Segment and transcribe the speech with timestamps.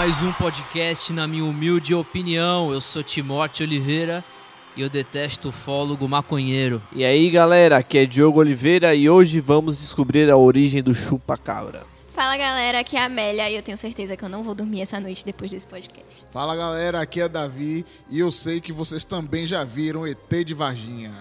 [0.00, 2.72] mais um podcast na minha humilde opinião.
[2.72, 4.24] Eu sou Timóteo Oliveira
[4.74, 6.80] e eu detesto o fólogo maconheiro.
[6.90, 11.84] E aí galera, aqui é Diogo Oliveira e hoje vamos descobrir a origem do chupa-cabra.
[12.14, 14.80] Fala galera, aqui é a Amélia e eu tenho certeza que eu não vou dormir
[14.80, 16.24] essa noite depois desse podcast.
[16.30, 20.54] Fala galera, aqui é Davi e eu sei que vocês também já viram ET de
[20.54, 21.12] Varginha.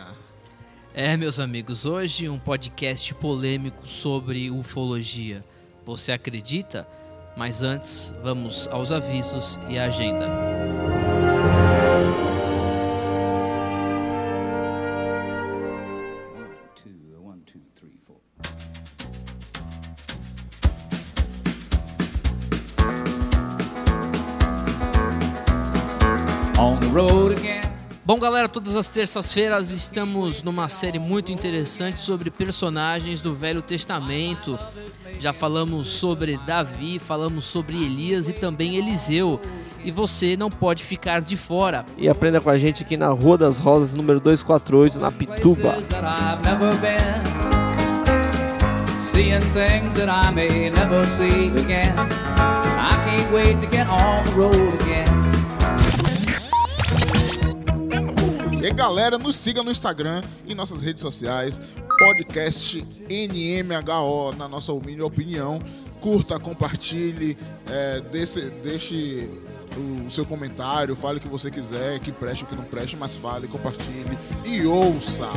[0.94, 5.44] É, meus amigos, hoje um podcast polêmico sobre ufologia.
[5.86, 6.88] Você acredita?
[7.40, 10.28] Mas antes, vamos aos avisos e à agenda.
[28.10, 34.58] Bom, galera, todas as terças-feiras estamos numa série muito interessante sobre personagens do Velho Testamento.
[35.20, 39.40] Já falamos sobre Davi, falamos sobre Elias e também Eliseu.
[39.86, 41.86] E você não pode ficar de fora.
[42.00, 45.76] E aprenda com a gente aqui na Rua das Rosas, número 248, na Pituba.
[49.04, 51.94] Seeing things that I may never see again.
[52.40, 55.29] I can't wait to get on the road again.
[58.62, 61.62] E galera, nos siga no Instagram e nossas redes sociais,
[61.98, 65.62] podcast NMHO, na nossa humilde opinião.
[66.02, 67.38] Curta, compartilhe,
[67.70, 69.30] é, deixe, deixe
[69.78, 73.16] o seu comentário, fale o que você quiser, que preste o que não preste, mas
[73.16, 75.30] fale, compartilhe e ouça.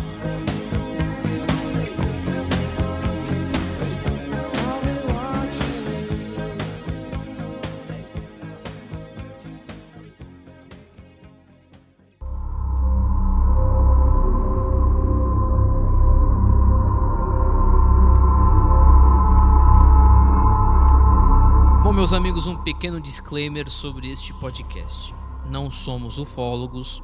[22.03, 25.15] Meus amigos, um pequeno disclaimer sobre este podcast.
[25.49, 27.01] Não somos ufólogos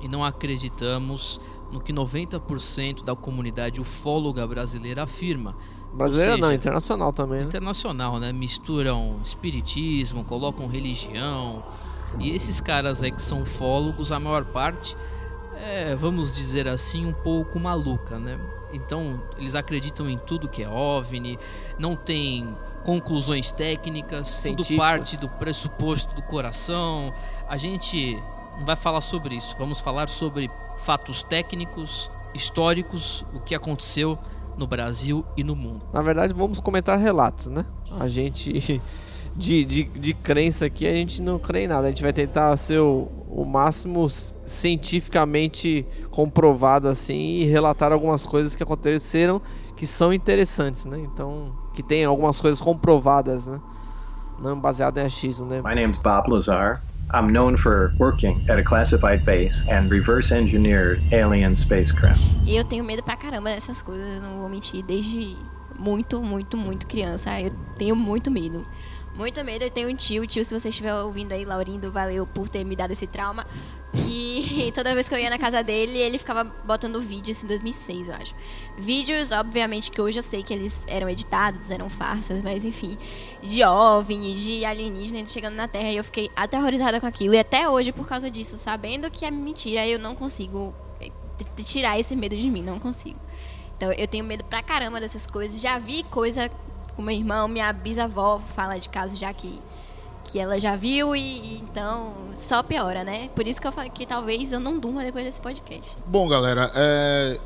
[0.00, 1.40] e não acreditamos
[1.70, 5.54] no que 90% da comunidade ufóloga brasileira afirma.
[5.94, 7.44] Brasileira seja, não, internacional também, né?
[7.44, 8.32] internacional, né?
[8.32, 11.62] Misturam espiritismo, colocam religião.
[12.18, 14.96] E esses caras aí que são ufólogos, a maior parte
[15.62, 18.38] é, vamos dizer assim, um pouco maluca, né?
[18.72, 21.38] Então, eles acreditam em tudo que é OVNI,
[21.78, 22.54] não tem
[22.84, 27.12] conclusões técnicas, tudo parte do pressuposto do coração.
[27.48, 28.16] A gente
[28.58, 34.18] não vai falar sobre isso, vamos falar sobre fatos técnicos, históricos, o que aconteceu
[34.56, 35.86] no Brasil e no mundo.
[35.92, 37.64] Na verdade, vamos comentar relatos, né?
[37.98, 38.80] A gente,
[39.36, 41.86] de, de, de crença aqui, a gente não crê em nada.
[41.86, 44.08] A gente vai tentar ser o, o máximo
[44.44, 49.40] cientificamente comprovado assim e relatar algumas coisas que aconteceram
[49.76, 50.98] que são interessantes, né?
[51.00, 53.58] Então, que tem algumas coisas comprovadas, né?
[54.38, 55.62] Não baseado em achismo, né?
[55.62, 56.82] My name's Bob Lazar.
[57.12, 62.20] I'm known for working at a classified base and reverse engineered alien spacecraft.
[62.44, 65.36] E eu tenho medo pra caramba dessas coisas, eu não vou mentir, desde
[65.80, 67.40] muito, muito, muito criança.
[67.40, 68.64] Eu tenho muito medo.
[69.20, 69.62] Muito medo.
[69.62, 72.74] Eu tenho um tio, tio, se você estiver ouvindo aí, Laurindo, valeu por ter me
[72.74, 73.46] dado esse trauma.
[73.92, 78.08] Que toda vez que eu ia na casa dele, ele ficava botando vídeos em 2006,
[78.08, 78.34] eu acho.
[78.78, 82.96] Vídeos, obviamente, que hoje eu sei que eles eram editados, eram farsas, mas enfim,
[83.42, 85.90] de OVNI, de alienígena chegando na Terra.
[85.90, 87.34] E eu fiquei aterrorizada com aquilo.
[87.34, 91.10] E até hoje, por causa disso, sabendo que é mentira, eu não consigo eh,
[91.62, 93.20] tirar esse medo de mim, não consigo.
[93.76, 95.60] Então eu tenho medo pra caramba dessas coisas.
[95.60, 96.50] Já vi coisa
[97.00, 99.58] com meu irmão, minha bisavó fala de casos já que,
[100.24, 103.30] que ela já viu e, e então só piora, né?
[103.34, 105.96] Por isso que eu falei que talvez eu não durma depois desse podcast.
[106.06, 107.40] Bom, galera, é.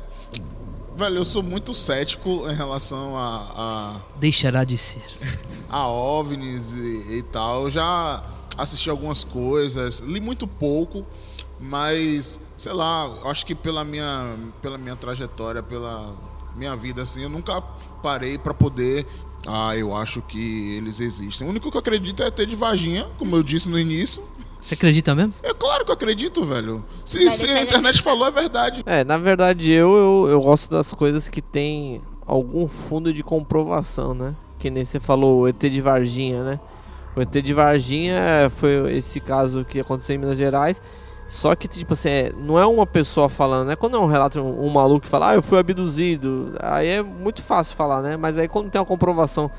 [0.97, 5.03] Velho, eu sou muito cético em relação a- a, Deixará de ser.
[5.69, 7.63] a OVNIs e, e tal.
[7.63, 8.23] Eu já
[8.57, 11.05] assisti algumas coisas, li muito pouco,
[11.59, 16.13] mas sei lá, eu acho que pela minha, pela minha trajetória, pela
[16.55, 17.61] minha vida assim, eu nunca
[18.01, 19.05] parei pra poder.
[19.47, 21.47] Ah, eu acho que eles existem.
[21.47, 24.23] O único que eu acredito é ter de vaginha, como eu disse no início.
[24.61, 25.33] Você acredita mesmo?
[25.43, 26.83] É claro que eu acredito, velho.
[27.05, 28.81] Se, se a internet falou, é verdade.
[28.85, 34.15] É, na verdade eu, eu, eu gosto das coisas que tem algum fundo de comprovação,
[34.15, 34.33] né?
[34.57, 36.59] Que nem você falou, o ET de Varginha, né?
[37.15, 40.81] O ET de Varginha foi esse caso que aconteceu em Minas Gerais.
[41.27, 43.75] Só que, tipo assim, é- não é uma pessoa falando, né?
[43.75, 47.01] Quando é um relato, um, um maluco que fala, ah, eu fui abduzido, aí é
[47.01, 48.15] muito fácil falar, né?
[48.15, 49.49] Mas aí quando tem uma comprovação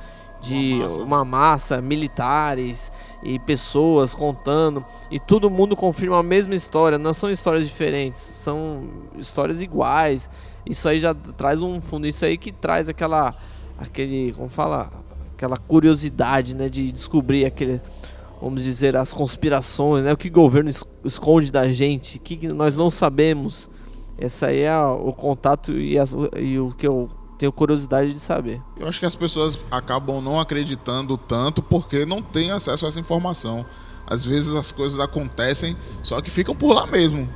[0.41, 1.01] de Uma massa.
[1.01, 2.93] uma massa, militares
[3.23, 8.85] e pessoas contando, e todo mundo confirma a mesma história, não são histórias diferentes, são
[9.17, 10.31] histórias iguais.
[10.65, 13.35] Isso aí já traz um fundo, isso aí que traz aquela
[13.79, 14.91] aquele, como fala,
[15.35, 17.81] aquela curiosidade, né, de descobrir aquele
[18.41, 20.13] vamos dizer, as conspirações, né?
[20.13, 23.69] O que o governo es- esconde da gente, o que nós não sabemos.
[24.19, 28.63] Esse aí é o contato e, as- e o que eu tenho curiosidade de saber.
[28.79, 32.99] Eu acho que as pessoas acabam não acreditando tanto porque não têm acesso a essa
[33.01, 33.65] informação.
[34.07, 37.29] Às vezes as coisas acontecem, só que ficam por lá mesmo.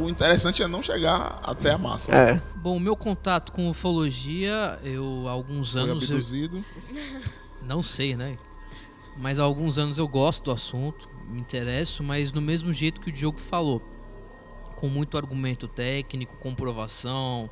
[0.00, 2.14] O interessante é não chegar até a massa.
[2.14, 6.64] É, Bom, meu contato com ufologia, eu há alguns Foi anos eu, abduzido.
[7.66, 8.36] não sei, né?
[9.16, 13.10] Mas há alguns anos eu gosto do assunto, me interesso, mas do mesmo jeito que
[13.10, 13.82] o Diogo falou,
[14.76, 17.48] com muito argumento técnico, comprovação,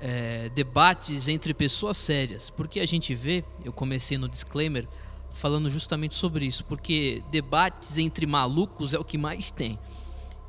[0.00, 2.50] é, debates entre pessoas sérias.
[2.50, 4.86] Porque a gente vê, eu comecei no disclaimer
[5.30, 9.78] falando justamente sobre isso, porque debates entre malucos é o que mais tem.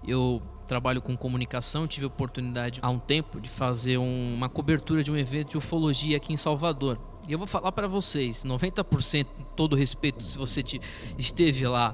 [0.06, 5.04] Eu trabalho com comunicação, tive a oportunidade há um tempo de fazer um- uma cobertura
[5.04, 7.00] de um evento de ufologia aqui em Salvador.
[7.30, 10.82] E eu vou falar para vocês, 90%, com todo respeito, se você te-
[11.16, 11.94] esteve lá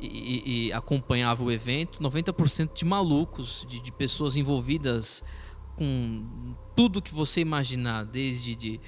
[0.00, 5.22] e, e- acompanhava o evento, 90% de malucos, de, de pessoas envolvidas
[5.76, 8.80] com tudo que você imaginar, desde de,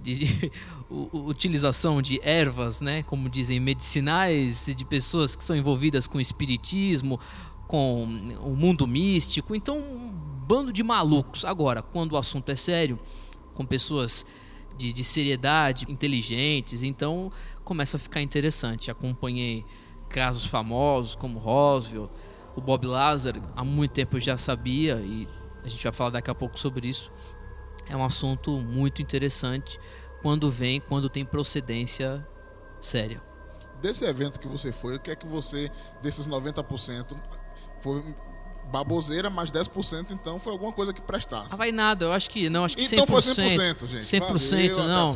[0.00, 0.52] de
[1.12, 7.18] utilização de ervas, né, como dizem, medicinais, de pessoas que são envolvidas com espiritismo,
[7.66, 8.04] com
[8.44, 9.52] o mundo místico.
[9.52, 10.14] Então, um
[10.46, 11.44] bando de malucos.
[11.44, 13.00] Agora, quando o assunto é sério,
[13.52, 14.24] com pessoas
[14.80, 17.30] de, de seriedade, inteligentes, então
[17.62, 18.90] começa a ficar interessante.
[18.90, 19.64] Acompanhei
[20.08, 22.10] casos famosos como Roswell,
[22.56, 25.28] o Bob Lazar, há muito tempo eu já sabia e
[25.62, 27.12] a gente vai falar daqui a pouco sobre isso.
[27.88, 29.78] É um assunto muito interessante
[30.22, 32.26] quando vem, quando tem procedência
[32.80, 33.22] séria.
[33.82, 35.70] Desse evento que você foi, o que é que você,
[36.02, 37.16] desses 90%,
[37.82, 38.02] foi
[38.70, 41.56] baboseira, mas 10% então foi alguma coisa que Ah, prestasse.
[41.56, 42.92] vai nada, eu acho que não, acho que 100%.
[42.94, 44.04] Então foi 100%, gente.
[44.04, 45.12] 100% Valeu, não.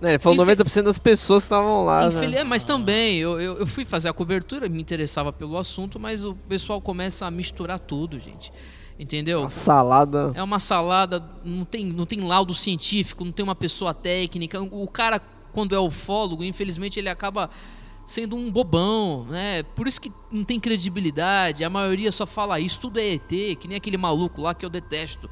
[0.00, 2.44] né, ele falou Infel- 90% das pessoas que estavam lá, Infeliz- né?
[2.44, 6.34] Mas também, eu, eu, eu fui fazer a cobertura, me interessava pelo assunto, mas o
[6.34, 8.52] pessoal começa a misturar tudo, gente.
[8.98, 9.44] Entendeu?
[9.44, 10.32] A salada.
[10.34, 14.60] É uma salada, não tem, não tem laudo científico, não tem uma pessoa técnica.
[14.60, 15.20] O cara,
[15.52, 17.48] quando é ufólogo, infelizmente ele acaba
[18.08, 19.62] sendo um bobão, né?
[19.62, 21.62] Por isso que não tem credibilidade.
[21.62, 24.70] A maioria só fala isso, tudo é ET, que nem aquele maluco lá que eu
[24.70, 25.28] detesto.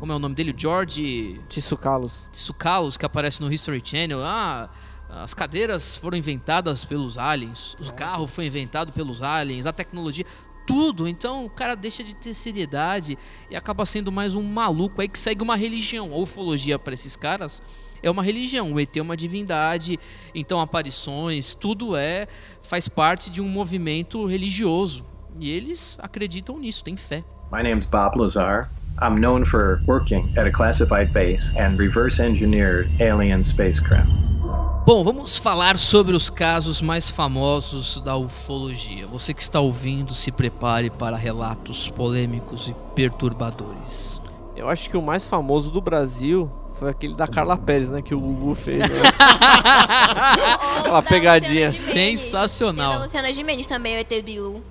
[0.00, 0.54] Como é o nome dele?
[0.56, 2.26] George Tisso Carlos.
[2.32, 4.24] Tsukalos, que aparece no History Channel.
[4.24, 4.70] Ah,
[5.10, 10.24] as cadeiras foram inventadas pelos aliens, o carro foi inventado pelos aliens, a tecnologia,
[10.66, 11.06] tudo.
[11.06, 13.18] Então o cara deixa de ter seriedade
[13.50, 16.10] e acaba sendo mais um maluco aí que segue uma religião.
[16.14, 17.62] A ufologia para esses caras
[18.02, 19.98] é uma religião, o ET é uma divindade,
[20.34, 22.26] então aparições, tudo é
[22.62, 25.04] faz parte de um movimento religioso.
[25.38, 27.22] E eles acreditam nisso, têm fé.
[27.52, 28.68] My name's Bob Lazar.
[29.00, 34.10] I'm known for working at a classified base and reverse engineered alien spacecraft.
[34.84, 39.06] Bom, vamos falar sobre os casos mais famosos da ufologia.
[39.06, 44.20] Você que está ouvindo, se prepare para relatos polêmicos e perturbadores.
[44.56, 48.00] Eu acho que o mais famoso do Brasil foi aquele da Carla Pérez, né?
[48.00, 48.78] Que o Gugu fez.
[48.78, 48.86] Né?
[50.78, 51.70] Aquela pegadinha.
[51.70, 52.90] Sensacional.
[52.90, 54.62] Tem da Luciana Gimenez também, o ET Bilu.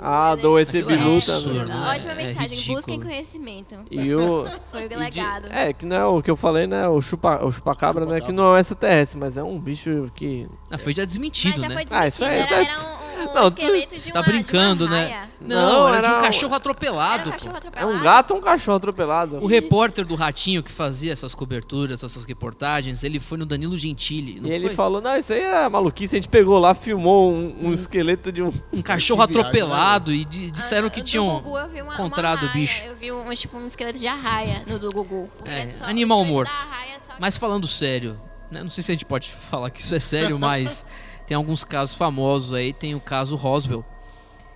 [0.00, 0.42] Ah, né?
[0.42, 1.64] do ET é Bilu absurdo, também.
[1.66, 1.86] né?
[1.94, 2.76] Ótima É mensagem, ridículo.
[2.76, 3.76] busquem conhecimento.
[3.90, 4.44] E o.
[4.70, 5.48] Foi o e de- legado.
[5.50, 6.88] é, que não é o que eu falei, né?
[6.88, 8.20] O chupa, o chupacabra, né?
[8.20, 10.46] Que não é extraterrestre, mas é um bicho que.
[10.70, 11.74] Ah, foi já desmentido, Mas já né?
[11.74, 14.22] foi Ah, isso desmentido, aí- era, era um, um Não, esqueleto de Você uma tá
[14.22, 15.28] brincando, de uma né?
[15.40, 17.92] Não, Não, era de um era um- cachorro Era atropelado, um cachorro É atropelado.
[17.96, 19.38] um gato ou um cachorro atropelado?
[19.42, 24.40] O repórter do Ratinho que fazia essas coberturas, essas reportagens, ele foi no Danilo Gentili,
[24.40, 24.74] não E ele foi?
[24.74, 28.42] falou, não, isso aí é maluquice, a gente pegou lá, filmou um, um esqueleto de
[28.42, 28.50] um...
[28.72, 32.52] Um cachorro viagem, atropelado e di- disseram Ah, que tinham Gugu uma, encontrado uma o
[32.52, 32.84] bicho.
[32.84, 35.30] Eu vi um, tipo, um esqueleto de arraia no do Gugu.
[35.44, 36.50] É, só- animal esqueleto morto.
[36.50, 38.20] arraia só Mas falando sério,
[38.50, 40.84] né, não sei se a gente pode falar que isso é sério, mas
[41.26, 42.72] tem alguns casos famosos aí.
[42.72, 43.84] Tem o caso Roswell,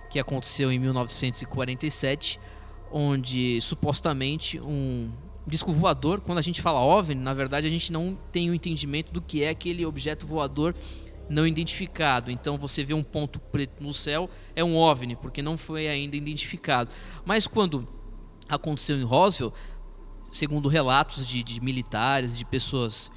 [0.09, 2.39] que aconteceu em 1947,
[2.91, 5.11] onde supostamente um
[5.45, 9.11] disco voador, quando a gente fala OVNI, na verdade a gente não tem o entendimento
[9.11, 10.75] do que é aquele objeto voador
[11.29, 12.31] não identificado.
[12.31, 16.17] Então você vê um ponto preto no céu, é um OVNI, porque não foi ainda
[16.17, 16.91] identificado.
[17.23, 17.87] Mas quando
[18.49, 19.53] aconteceu em Roswell,
[20.31, 23.11] segundo relatos de, de militares, de pessoas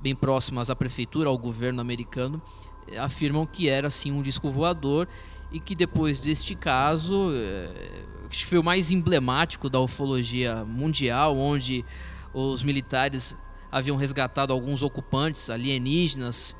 [0.00, 2.40] bem próximas à prefeitura, ao governo americano,
[2.86, 5.08] eh, afirmam que era sim um disco voador
[5.50, 11.84] e que depois deste caso, eh, que foi o mais emblemático da ufologia mundial, onde
[12.32, 13.36] os militares
[13.70, 16.54] haviam resgatado alguns ocupantes alienígenas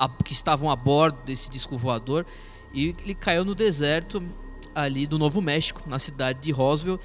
[0.00, 2.24] a- que estavam a bordo desse disco voador
[2.72, 4.22] e ele caiu no deserto
[4.74, 6.98] ali do Novo México, na cidade de Roswell.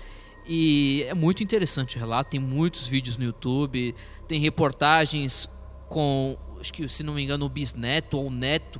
[0.47, 3.93] E é muito interessante o relato, tem muitos vídeos no YouTube,
[4.27, 5.49] tem reportagens
[5.89, 8.79] com, acho que se não me engano, o bisneto ou o neto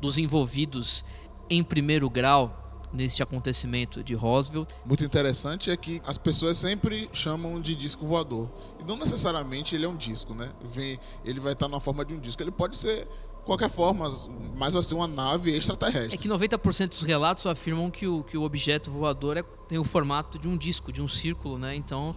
[0.00, 1.04] dos envolvidos
[1.48, 2.56] em primeiro grau
[2.92, 4.66] neste acontecimento de Roswell.
[4.84, 8.48] Muito interessante é que as pessoas sempre chamam de disco voador.
[8.80, 10.50] E não necessariamente ele é um disco, né?
[10.72, 12.42] Vem, ele vai estar na forma de um disco.
[12.42, 13.06] Ele pode ser
[13.50, 14.08] qualquer forma,
[14.56, 16.14] mas vai ser uma nave extraterrestre.
[16.14, 19.84] É que 90% dos relatos afirmam que o, que o objeto voador é, tem o
[19.84, 21.74] formato de um disco, de um círculo, né?
[21.74, 22.14] Então.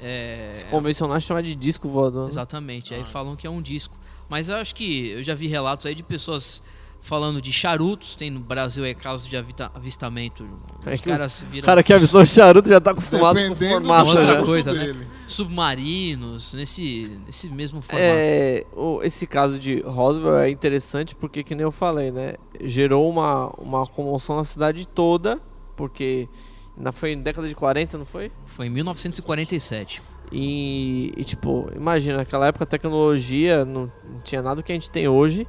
[0.00, 2.24] É, Se convencionar chama de disco voador.
[2.24, 2.28] né?
[2.28, 3.96] Exatamente, aí falam que é um disco.
[4.28, 6.62] Mas eu acho que eu já vi relatos aí de pessoas
[7.00, 10.46] falando de charutos, tem no Brasil é caso de avita- avistamento.
[10.84, 13.44] É Os que o caras viram cara que avistou o charuto já tá acostumado com
[13.44, 14.42] o Dependendo formato, outra né?
[14.44, 15.06] coisa, né?
[15.26, 18.04] Submarinos, nesse, nesse mesmo formato.
[18.08, 18.64] É,
[19.02, 22.34] esse caso de Roswell é interessante porque, que nem eu falei, né?
[22.60, 25.40] Gerou uma, uma comoção na cidade toda,
[25.76, 26.28] porque
[26.76, 28.30] na, foi na década de 40, não foi?
[28.44, 30.02] Foi em 1947.
[30.32, 34.90] E, e, tipo, imagina, naquela época a tecnologia não, não tinha nada que a gente
[34.90, 35.46] tem hoje.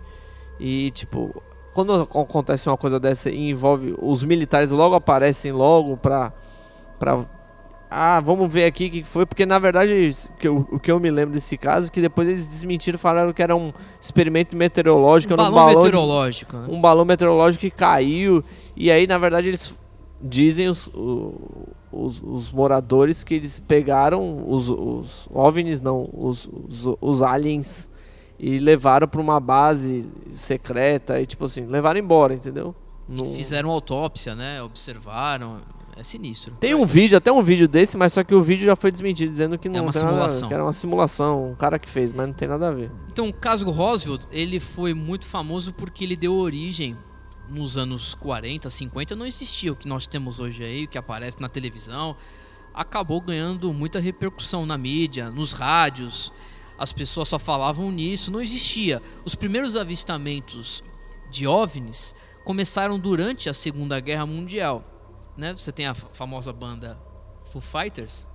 [0.60, 1.42] E tipo,
[1.74, 6.34] quando acontece uma coisa dessa e envolve os militares logo aparecem logo pra,
[6.98, 7.24] pra
[7.90, 11.00] ah, vamos ver aqui o que foi, porque na verdade que eu- o que eu
[11.00, 15.34] me lembro desse caso é que depois eles desmentiram, falaram que era um experimento meteorológico,
[15.34, 16.68] Um um balão balão de- meteorológico, né?
[16.70, 18.44] um balão meteorológico que caiu.
[18.76, 19.74] E aí, na verdade, eles
[20.22, 20.90] dizem os,
[21.92, 27.90] os, os moradores que eles pegaram os, os OVNIs, não, os, os, os aliens,
[28.40, 32.76] e levaram para uma base secreta e, tipo assim, levaram embora, entendeu?
[33.10, 34.62] Não- Fizeram autópsia, né?
[34.62, 35.58] Observaram.
[35.98, 36.54] É sinistro.
[36.60, 39.32] Tem um vídeo, até um vídeo desse, mas só que o vídeo já foi desmentido,
[39.32, 40.48] dizendo que não É uma tem nada- simulação.
[40.48, 42.92] que era uma simulação, um cara que fez, mas não tem nada a ver.
[43.12, 46.96] Então, o caso Roswell, ele foi muito famoso porque ele deu origem
[47.50, 51.42] nos anos 40, 50, não existia o que nós temos hoje aí, o que aparece
[51.42, 52.16] na televisão.
[52.74, 56.32] Acabou ganhando muita repercussão na mídia, nos rádios.
[56.78, 59.02] As pessoas só falavam nisso, não existia.
[59.26, 60.84] Os primeiros avistamentos
[61.32, 62.14] de OVNIs
[62.44, 64.84] começaram durante a Segunda Guerra Mundial.
[65.38, 65.54] Né?
[65.54, 66.98] Você tem a fa- famosa banda
[67.52, 68.28] Foo Fighters,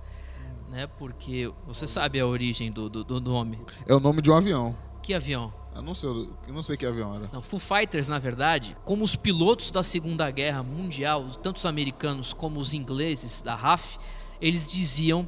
[0.69, 0.87] né?
[0.97, 3.59] Porque você sabe a origem do, do, do nome.
[3.85, 4.75] É o nome de um avião.
[5.01, 5.53] Que avião?
[5.75, 7.29] Eu não sei, eu não sei que avião era.
[7.33, 12.31] Não, Foo Fighters, na verdade, como os pilotos da Segunda Guerra Mundial, tanto os americanos
[12.31, 13.97] como os ingleses da RAF,
[14.39, 15.27] eles diziam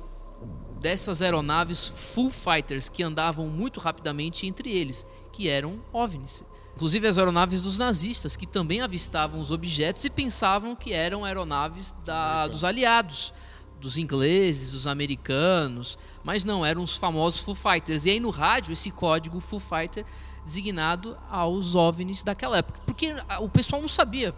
[0.79, 6.43] dessas aeronaves Foo Fighters que andavam muito rapidamente entre eles, que eram OVNIs.
[6.75, 11.95] Inclusive as aeronaves dos nazistas, que também avistavam os objetos e pensavam que eram aeronaves
[12.03, 13.33] da, dos aliados,
[13.79, 18.05] dos ingleses, dos americanos, mas não, eram os famosos Foo Fighters.
[18.05, 20.05] E aí no rádio, esse código Foo Fighter
[20.43, 24.35] designado aos OVNIs daquela época, porque o pessoal não sabia.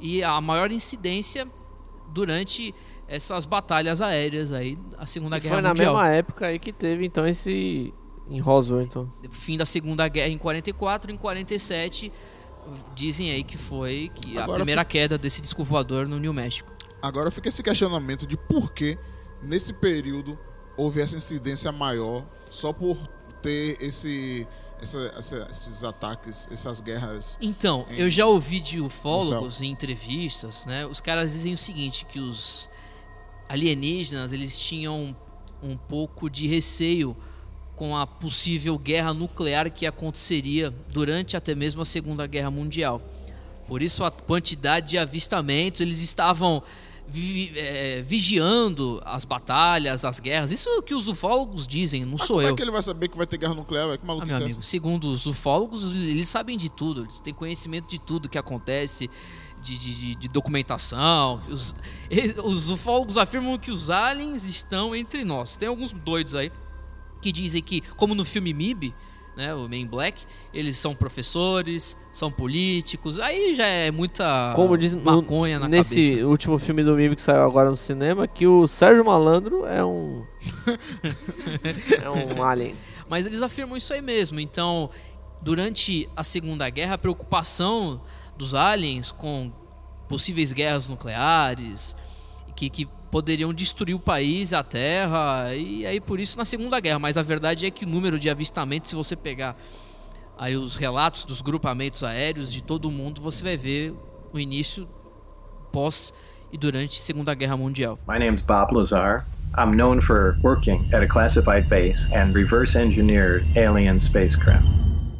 [0.00, 1.46] E a maior incidência
[2.08, 2.74] durante
[3.06, 5.94] essas batalhas aéreas aí, a Segunda E Guerra foi na Mundial.
[5.94, 7.92] mesma época aí que teve, então, esse...
[8.28, 9.12] Em Roswell, então.
[9.30, 12.10] Fim da Segunda Guerra em 44, em 47
[12.94, 16.72] dizem aí que foi que a primeira queda desse disco voador no New México.
[17.02, 18.96] Agora fica esse questionamento de por que
[19.42, 20.38] nesse período
[20.76, 22.96] houve essa incidência maior só por
[23.42, 24.48] ter esse,
[24.80, 27.36] essa- essa- esses ataques, essas guerras.
[27.42, 30.86] Então, Em- eu já ouvi de ufólogos em entrevistas, né?
[30.86, 32.70] Os caras dizem o seguinte, que os
[33.48, 35.14] alienígenas, eles tinham
[35.62, 37.14] um pouco de receio
[37.76, 43.02] com a possível guerra nuclear que aconteceria durante até mesmo a Segunda Guerra Mundial.
[43.66, 46.62] Por isso a quantidade de avistamentos, eles estavam
[47.08, 50.52] vi- eh, vigiando as batalhas, as guerras.
[50.52, 52.52] Isso é o que os ufólogos dizem, não Mas sou como eu.
[52.52, 53.86] é que ele vai saber que vai ter guerra nuclear?
[53.86, 53.98] velho?
[53.98, 57.34] Que Ah, maluquice meu é amigo, segundo os ufólogos, eles sabem de tudo, eles têm
[57.34, 59.10] conhecimento de tudo que acontece,
[59.62, 61.42] de, de, de- documentação.
[61.48, 61.74] Os,
[62.44, 65.56] os ufólogos afirmam que os aliens estão entre nós.
[65.56, 66.52] Tem alguns doidos aí
[67.24, 68.94] que dizem que, como no filme MIB,
[69.34, 74.92] né, o Men Black, eles são professores, são políticos, aí já é muita Como diz
[74.94, 76.26] no- maconha na nesse cabeça.
[76.28, 80.22] último filme do MIB que saiu agora no cinema, que o Sérgio Malandro é um.
[82.02, 82.74] é um alien.
[83.08, 84.38] Mas eles afirmam isso aí mesmo.
[84.38, 84.90] Então,
[85.42, 88.00] durante a Segunda Guerra, a preocupação
[88.36, 89.50] dos aliens com
[90.08, 91.96] possíveis guerras nucleares
[92.54, 96.98] que, que poderiam destruir o país, a Terra, e aí por isso na Segunda Guerra.
[96.98, 99.56] Mas a verdade é que o número de avistamentos, se você pegar
[100.36, 103.94] aí os relatos dos grupamentos aéreos de todo mundo, você vai ver
[104.32, 104.88] o início
[105.70, 106.12] pós
[106.52, 108.00] e durante a Segunda Guerra Mundial.
[108.08, 109.24] My name's Bob Lazar.
[109.56, 114.66] I'm known for working at a classified base and reverse engineered alien spacecraft.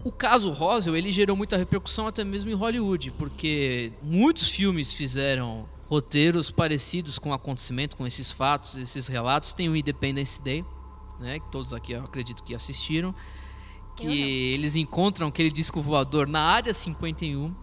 [0.03, 5.73] O caso Roswell, ele gerou muita repercussão até mesmo em Hollywood, porque muitos filmes fizeram
[5.87, 9.53] roteiros parecidos com o acontecimento, com esses fatos, esses relatos.
[9.53, 10.65] Tem o Independence Day,
[11.21, 13.15] né, que todos aqui eu acredito que assistiram,
[13.97, 17.55] que eles encontram aquele disco voador na área 51,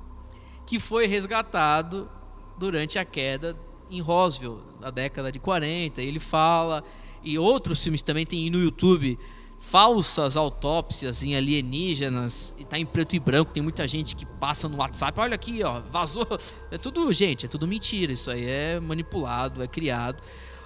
[0.65, 2.09] que foi resgatado
[2.57, 3.57] durante a queda
[3.89, 6.01] em Roswell, na década de 40.
[6.01, 6.83] Ele fala,
[7.21, 9.19] e outros filmes também tem no YouTube,
[9.61, 14.67] falsas autópsias em alienígenas, e tá em preto e branco, tem muita gente que passa
[14.67, 16.27] no WhatsApp, olha aqui, ó, vazou.
[16.71, 20.21] É tudo, gente, é tudo mentira, isso aí é manipulado, é criado.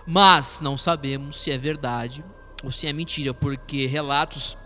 [0.07, 2.23] Mas não sabemos se é verdade
[2.63, 4.57] ou se é mentira, porque relatos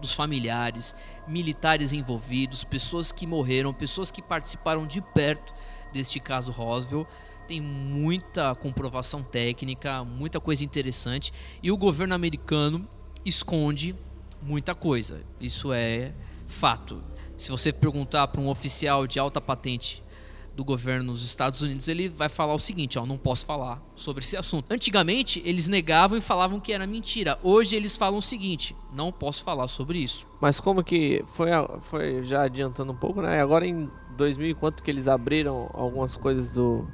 [0.00, 0.94] dos familiares,
[1.28, 5.52] militares envolvidos, pessoas que morreram, pessoas que participaram de perto
[5.92, 7.06] deste caso Roswell,
[7.46, 12.88] tem muita comprovação técnica, muita coisa interessante e o governo americano
[13.28, 13.94] esconde
[14.40, 15.22] muita coisa.
[15.40, 16.14] Isso é
[16.46, 17.02] fato.
[17.36, 20.02] Se você perguntar para um oficial de alta patente
[20.54, 24.24] do governo nos Estados Unidos, ele vai falar o seguinte, ó, não posso falar sobre
[24.24, 24.72] esse assunto.
[24.72, 27.38] Antigamente, eles negavam e falavam que era mentira.
[27.42, 30.26] Hoje eles falam o seguinte, não posso falar sobre isso.
[30.40, 31.50] Mas como que foi,
[31.82, 33.38] foi já adiantando um pouco, né?
[33.40, 36.88] Agora em 2000 e quanto que eles abriram algumas coisas do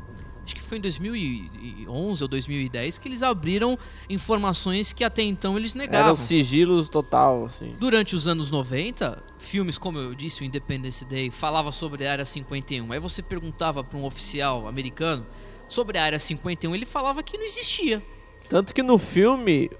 [0.53, 3.79] Acho que foi em 2011 ou 2010 que eles abriram
[4.11, 6.13] informações que até então eles era negavam.
[6.13, 7.75] o sigilo total, assim.
[7.81, 12.25] Durante os anos 90, filmes como eu disse, o Independence Day, falava sobre a Área
[12.25, 12.93] 51.
[12.93, 15.27] Aí você perguntava para um oficial americano
[15.67, 18.03] sobre a Área 51, ele falava que não existia.
[18.47, 19.71] Tanto que no filme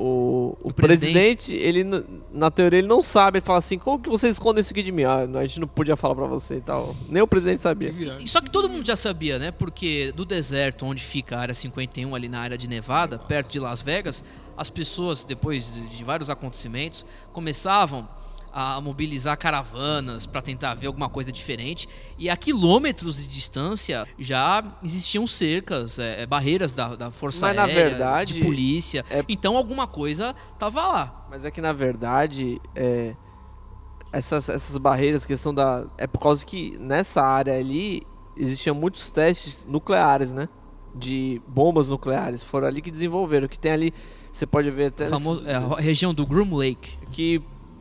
[0.00, 1.84] o, o, O presidente- presidente, ele
[2.32, 4.90] na teoria ele não sabe, ele fala assim: "Como que você esconde isso aqui de
[4.92, 6.94] mim?" Ah, a gente não podia falar pra você e tal.
[7.08, 7.90] Nem o presidente sabia.
[8.20, 9.50] E Só que todo mundo já sabia, né?
[9.50, 13.58] Porque do deserto onde fica a Área 51, ali na área de Nevada, perto de
[13.60, 14.24] Las Vegas,
[14.56, 18.08] as pessoas, depois de, de vários acontecimentos, começavam
[18.52, 21.88] a mobilizar caravanas para tentar ver alguma coisa diferente.
[22.18, 27.56] E a quilômetros de distância já existiam cercas, é, é, barreiras da, da Força Mas,
[27.56, 29.04] na Aérea, verdade, de polícia.
[29.10, 31.26] é- Então alguma coisa tava lá.
[31.30, 33.14] Mas é que na verdade, é,
[34.12, 35.86] essas, essas barreiras, questão da.
[35.96, 38.02] É por causa que nessa área ali
[38.36, 40.48] existiam muitos testes nucleares, né?
[40.92, 42.42] De bombas nucleares.
[42.42, 43.46] Foram ali que desenvolveram.
[43.46, 43.94] Que tem ali.
[44.32, 45.06] Você pode ver até.
[45.06, 46.98] Famoso, é, a região do Groom Lake.
[47.12, 47.40] Que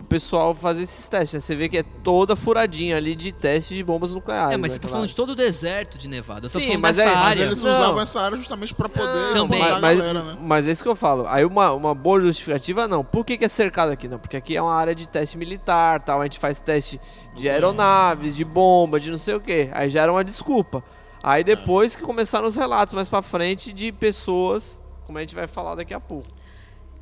[0.09, 1.39] pessoal faz esses testes, né?
[1.39, 4.53] Você vê que é toda furadinha ali de testes de bombas nucleares.
[4.53, 4.93] É, mas né, você tá claro.
[4.93, 6.47] falando de todo o deserto de Nevada.
[6.47, 7.43] Eu tô Sim, falando mas dessa é- mas área.
[7.43, 7.71] Eles Não.
[7.71, 9.59] usavam essa área justamente para poder Também.
[9.61, 10.37] espantar a mas, galera, né?
[10.41, 11.25] mas é isso que eu falo.
[11.27, 13.03] Aí uma, uma boa justificativa, não.
[13.03, 14.07] Por que, que é cercado aqui?
[14.07, 16.19] Não, porque aqui é uma área de teste militar, tal.
[16.19, 16.99] A gente faz teste
[17.35, 19.69] de aeronaves, de bomba, de não sei o quê.
[19.71, 20.83] Aí já era uma desculpa.
[21.21, 25.47] Aí depois que começaram os relatos mais pra frente de pessoas, como a gente vai
[25.47, 26.27] falar daqui a pouco.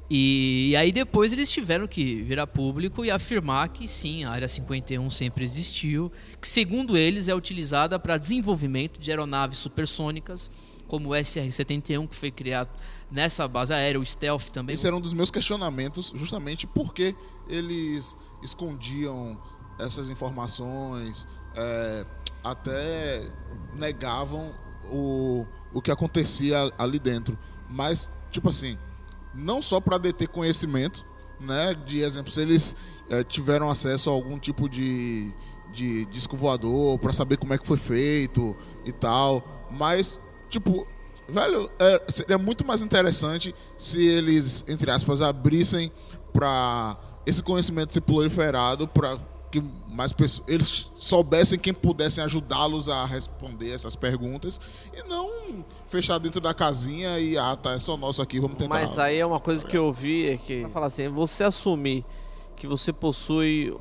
[0.09, 5.09] E, aí depois eles tiveram que virar público e afirmar que sim, a Área 51
[5.09, 10.49] sempre existiu, que segundo eles é utilizada para desenvolvimento de aeronaves supersônicas,
[10.87, 12.69] como o SR-71 que foi criado
[13.11, 14.75] nessa base aérea, o Stealth também.
[14.75, 17.13] Esse era um dos meus questionamentos, justamente porque
[17.49, 19.37] eles escondiam
[19.77, 22.05] essas informações, é,
[22.43, 23.29] até
[23.75, 24.53] negavam
[24.89, 27.37] o, o que acontecia ali dentro.
[27.69, 28.77] Mas, tipo assim,
[29.37, 31.05] não só para deter conhecimento,
[31.39, 31.73] né?
[31.85, 32.75] De exemplo, se eles
[33.09, 35.31] eh, tiveram acesso a algum tipo de,
[35.71, 40.19] de disco voador para saber como é que foi feito e tal, mas
[40.49, 40.87] tipo,
[41.29, 45.91] velho, é, seria muito mais interessante se eles, entre aspas, abrissem
[46.33, 49.19] para esse conhecimento ser proliferado para
[49.51, 54.59] que mais pessoas eles soubessem quem pudessem ajudá-los a responder essas perguntas
[54.93, 58.75] e não fechar dentro da casinha e ah tá é só nosso aqui vamos tentar
[58.75, 60.67] Mas aí é uma coisa que eu vi, é que...
[60.69, 62.05] Falar assim, você assumir
[62.57, 63.73] que você possui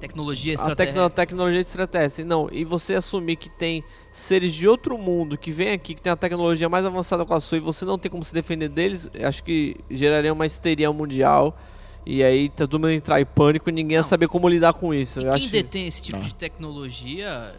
[0.00, 0.94] Tecnologia a estratégica.
[0.94, 2.24] tecno tecnologia extraterrestre.
[2.24, 6.10] Não, e você assumir que tem seres de outro mundo que vem aqui, que tem
[6.10, 9.10] a tecnologia mais avançada com a sua, e você não tem como se defender deles,
[9.22, 11.56] acho que geraria uma histeria mundial.
[12.06, 14.92] E aí tá todo mundo entrar em pânico e ninguém ia saber como lidar com
[14.92, 15.20] isso.
[15.20, 15.50] E Eu quem acho...
[15.50, 16.24] detém esse tipo Tá.
[16.24, 17.54] de tecnologia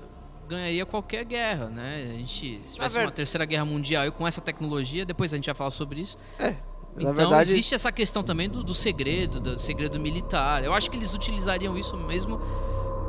[0.48, 2.04] ganharia qualquer guerra, né?
[2.08, 5.38] A gente, se tivesse ver- uma terceira guerra mundial e com essa tecnologia, depois a
[5.38, 6.16] gente vai falar sobre isso.
[6.38, 6.54] É,
[6.96, 10.64] Então verdade, existe essa questão também do, do segredo, do segredo militar.
[10.64, 12.40] Eu acho que eles utilizariam isso mesmo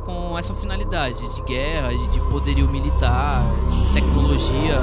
[0.06, 3.42] com essa finalidade de guerra, de, de poderio militar,
[3.92, 4.78] tecnologia.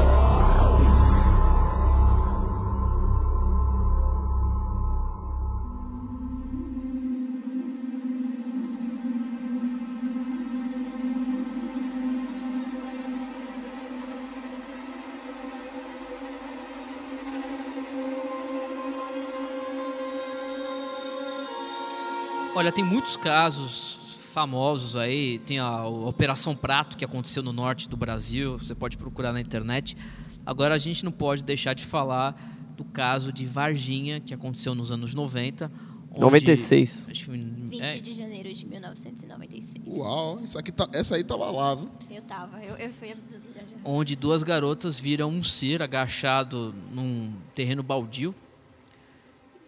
[22.63, 23.99] Olha, tem muitos casos
[24.31, 25.37] famosos aí.
[25.39, 28.57] Tem a, Operação Prato que aconteceu no norte do Brasil.
[28.57, 29.97] Você pode procurar na internet.
[30.45, 32.41] Agora a gente não pode deixar de falar
[32.77, 35.69] do caso de Varginha que aconteceu nos anos 90,
[36.11, 37.05] onde- 96.
[37.11, 39.85] acho que- 20 é, de janeiro de 1996.
[39.85, 41.89] Uau, isso aqui tá, essa aí tava lá, viu?
[42.09, 43.75] Eu tava, eu, eu fui abduzida já.
[43.83, 48.33] onde duas garotas viram um ser agachado num terreno baldio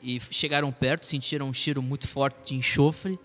[0.06, 3.18] e chegaram perto, sentiram um cheiro muito forte de enxofre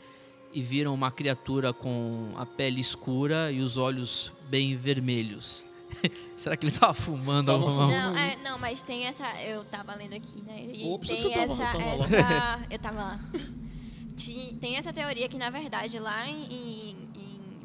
[0.52, 5.66] e viram uma criatura com a pele escura e os olhos bem vermelhos.
[6.36, 7.46] Será que ele tava fumando?
[7.46, 8.12] Tava alguma- fumando.
[8.14, 9.24] Não, é, não, mas tem essa.
[9.42, 10.64] Eu tava lendo aqui, né?
[10.64, 11.78] E pensei tem que você tava- essa.
[11.78, 12.04] tava lá.
[12.06, 13.20] essa eu tava lá.
[14.60, 16.89] Tem essa teoria que, na verdade, lá em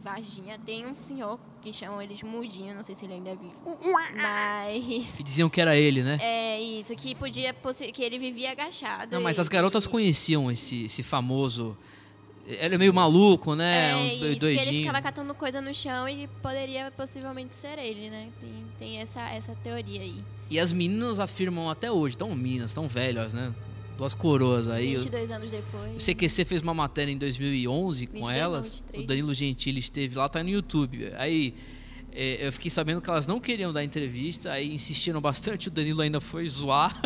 [0.05, 3.35] Varginha tem um senhor que chamam ele de Mudinho, não sei se ele ainda é
[3.35, 3.55] vivo.
[4.15, 5.19] Mas.
[5.19, 6.19] E diziam que era ele, né?
[6.21, 7.55] É isso, que podia.
[7.91, 9.15] que ele vivia agachado.
[9.15, 11.75] Não, mas as garotas e- conheciam esse, esse famoso.
[12.45, 13.89] Ele é meio maluco, né?
[13.89, 14.79] É, um isso, que ele doidinho.
[14.81, 18.29] ficava catando coisa no chão e poderia possivelmente ser ele, né?
[18.39, 20.23] Tem, tem essa, essa teoria aí.
[20.51, 23.51] E as meninas afirmam até hoje, tão meninas, tão velhas, né?
[23.97, 24.95] Duas coroas aí.
[24.95, 25.91] 22 anos depois.
[25.95, 28.73] O CQC fez uma matéria em 2011 com 23 não, elas.
[28.73, 29.03] 23.
[29.03, 31.11] O Danilo Gentili esteve lá, tá no YouTube.
[31.17, 31.53] Aí
[32.11, 36.01] é, eu fiquei sabendo que elas não queriam dar entrevista, aí insistiram bastante, o Danilo
[36.01, 36.99] ainda foi zoar.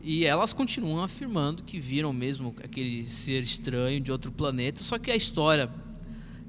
[0.00, 5.10] E elas continuam afirmando que viram mesmo aquele ser estranho de outro planeta, só que
[5.10, 5.68] a história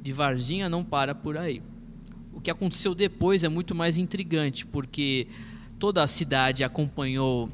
[0.02, 1.62] de Varginha não para por aí.
[2.32, 5.28] O que aconteceu depois é muito mais intrigante, porque
[5.78, 7.50] toda a cidade acompanhou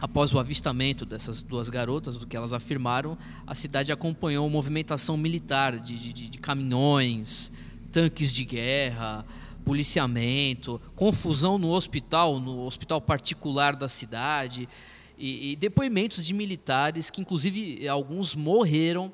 [0.00, 5.78] após o avistamento dessas duas garotas, do que elas afirmaram, a cidade acompanhou movimentação militar
[5.78, 7.50] de, de, de caminhões,
[7.90, 9.24] tanques de guerra,
[9.64, 14.68] policiamento, confusão no hospital, no hospital particular da cidade,
[15.16, 19.12] e, e depoimentos de militares que, inclusive, alguns morreram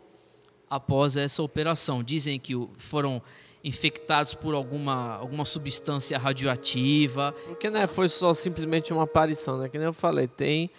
[0.68, 2.02] após essa operação.
[2.02, 3.22] Dizem que foram
[3.64, 7.34] infectados por alguma, alguma substância radioativa.
[7.46, 9.68] Porque não é, foi só simplesmente uma aparição, né?
[9.70, 10.70] Que nem eu falei, tem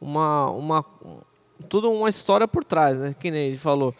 [0.00, 0.84] uma, uma
[1.68, 3.14] tudo uma história por trás, né?
[3.18, 3.94] Que nem ele falou,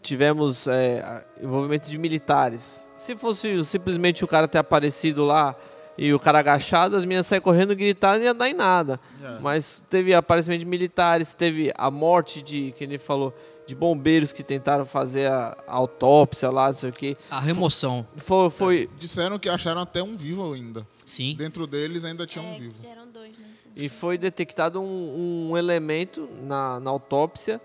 [0.00, 2.88] tivemos é, envolvimento de militares.
[2.96, 5.54] Se fosse simplesmente o cara ter aparecido lá
[5.96, 8.98] e o cara agachado, as meninas saíam correndo e gritando não ia dar em nada.
[9.22, 9.38] É.
[9.40, 13.32] Mas teve aparecimento de militares, teve a morte de, que ele falou,
[13.66, 17.16] de bombeiros que tentaram fazer a, a autópsia lá, não sei o quê.
[17.30, 20.86] A remoção, Foi, foi, Disseram que acharam até um vivo ainda.
[21.04, 21.34] sim.
[21.36, 22.74] Dentro deles ainda tinha um É, vivo.
[22.80, 23.46] que eram dois, né?
[23.76, 27.60] E foi detectado um, um elemento na, na autópsia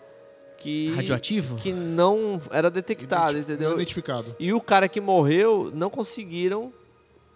[0.57, 1.55] que Radioativo?
[1.57, 3.69] que não era detectado, Identi- entendeu?
[3.69, 4.35] não identificado.
[4.39, 6.73] E o cara que morreu não conseguiram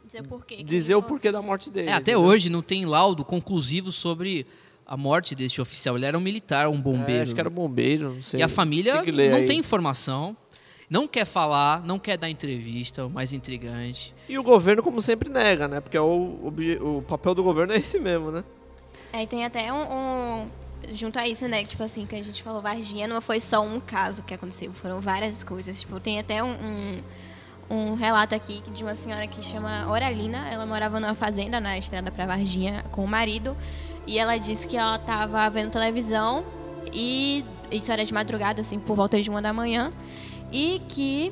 [0.05, 0.63] Dizer o porquê.
[0.63, 1.87] dizer o porquê da morte dele.
[1.89, 2.21] É, até entendeu?
[2.21, 4.45] hoje não tem laudo conclusivo sobre
[4.85, 5.95] a morte deste oficial.
[5.97, 7.23] Ele era um militar, um É, bombeiro.
[7.23, 8.39] acho que era bombeiro, não sei.
[8.39, 9.45] E a família Tem não aí.
[9.45, 10.35] tem informação,
[10.89, 14.13] não quer falar, não quer dar entrevista, o mais intrigante.
[14.29, 15.79] E o governo, como sempre, nega, né?
[15.79, 18.43] Porque o, obje- o papel do governo é esse mesmo, né?
[19.11, 19.81] Aí tem até um,
[20.41, 20.47] um-
[20.91, 21.63] Junto a isso, né?
[21.63, 24.73] que, Tipo assim, que a gente falou, Varginha não foi só um caso que aconteceu,
[24.73, 25.79] foram várias coisas.
[25.79, 27.01] Tipo, tem até um, um,
[27.69, 30.49] um relato aqui de uma senhora que chama Oralina.
[30.49, 33.55] Ela morava numa fazenda na estrada pra Varginha com o marido.
[34.05, 36.43] E ela disse que ela tava vendo televisão
[36.91, 39.91] e isso era de madrugada, assim, por volta de uma da manhã.
[40.51, 41.31] E que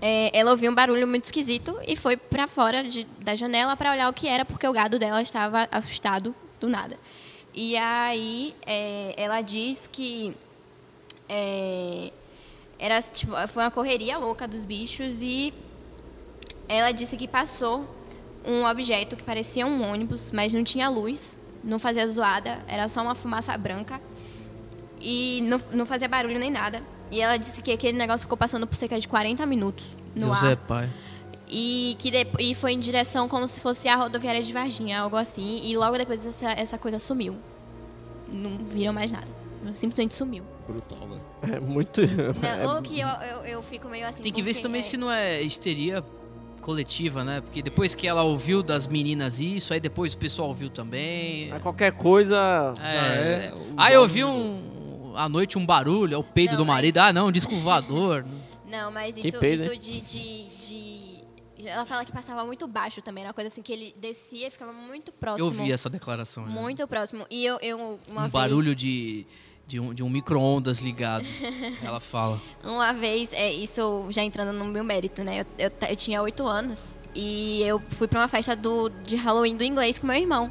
[0.00, 3.92] é, ela ouviu um barulho muito esquisito e foi pra fora de- da janela pra
[3.92, 6.96] olhar o que era, porque o gado dela estava assustado do nada.
[7.52, 10.32] E aí é, ela diz que
[11.28, 12.12] é,
[12.78, 15.52] era tipo, foi uma correria louca dos bichos e
[16.68, 17.84] ela disse que passou
[18.46, 23.02] um objeto que parecia um ônibus, mas não tinha luz, não fazia zoada, era só
[23.02, 24.00] uma fumaça branca
[25.00, 26.82] e não, não fazia barulho nem nada.
[27.10, 30.44] E ela disse que aquele negócio ficou passando por cerca de 40 minutos no Deus
[30.44, 30.52] ar.
[30.52, 30.88] é pai.
[31.48, 35.16] E que de- e foi em direção como se fosse a rodoviária de Varginha, algo
[35.16, 35.60] assim.
[35.64, 37.36] E logo depois essa, essa coisa sumiu.
[38.32, 39.26] Não viram mais nada.
[39.72, 40.44] Simplesmente sumiu.
[40.68, 41.56] Brutal, velho.
[41.56, 42.00] É muito.
[42.02, 44.22] Não, é- que eu, eu, eu fico meio assim.
[44.22, 46.04] Tem que ver se também é- se não é histeria
[46.60, 47.40] coletiva, né?
[47.40, 51.50] Porque depois que ela ouviu das meninas isso, aí depois o pessoal ouviu também.
[51.52, 52.72] é qualquer coisa.
[52.80, 53.46] É.
[53.46, 56.66] é, o Ah, eu ouvi um à noite um barulho, é o peido Não, do
[56.66, 56.98] mas- marido.
[56.98, 58.24] Ah, não, um disco voador.
[58.68, 60.44] Não, mas isso, peido, isso de, de,
[61.56, 63.22] de- Ela fala que passava muito baixo também.
[63.22, 65.48] Era uma coisa assim que ele descia e ficava muito próximo.
[65.48, 66.50] Eu vi essa declaração já.
[66.54, 67.26] Muito próximo.
[67.28, 69.26] E eu, eu uma um vez, barulho de,
[69.70, 71.24] de um, de um micro-ondas ligado.
[71.82, 72.40] Ela fala.
[72.64, 75.42] Uma vez, é, isso já entrando no meu mérito, né?
[75.42, 79.56] Eu, eu, eu tinha oito anos e eu fui pra uma festa do, de Halloween
[79.56, 80.50] do inglês com meu irmão.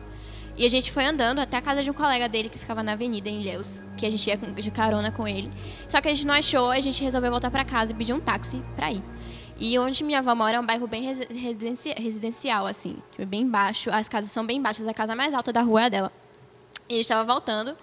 [0.55, 2.93] E a gente foi andando até a casa de um colega dele que ficava na
[2.93, 5.49] avenida em Ilhéus, que a gente ia de carona com ele.
[5.88, 8.19] Só que a gente não achou, a gente resolveu voltar pra casa e pedir um
[8.21, 9.03] táxi pra ir.
[9.58, 13.45] E onde minha avó mora é um bairro bem resi- residenci- residencial, assim, tipo, bem
[13.47, 13.89] baixo.
[13.91, 16.12] As casas são bem baixas, a casa mais alta da rua é a dela.
[16.88, 17.75] E a gente estava voltando.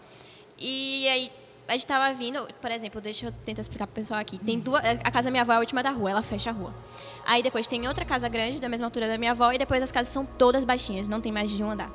[0.58, 1.30] E aí
[1.68, 4.38] a gente tava vindo, por exemplo, deixa eu tentar explicar pro pessoal aqui.
[4.38, 6.52] Tem duas, a casa da minha avó é a última da rua, ela fecha a
[6.52, 6.72] rua.
[7.24, 9.90] Aí depois tem outra casa grande, da mesma altura da minha avó, e depois as
[9.90, 11.90] casas são todas baixinhas, não tem mais de um andar.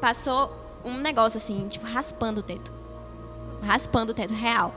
[0.00, 2.72] Passou um negócio assim, tipo, raspando o teto.
[3.62, 4.74] Raspando o teto, real.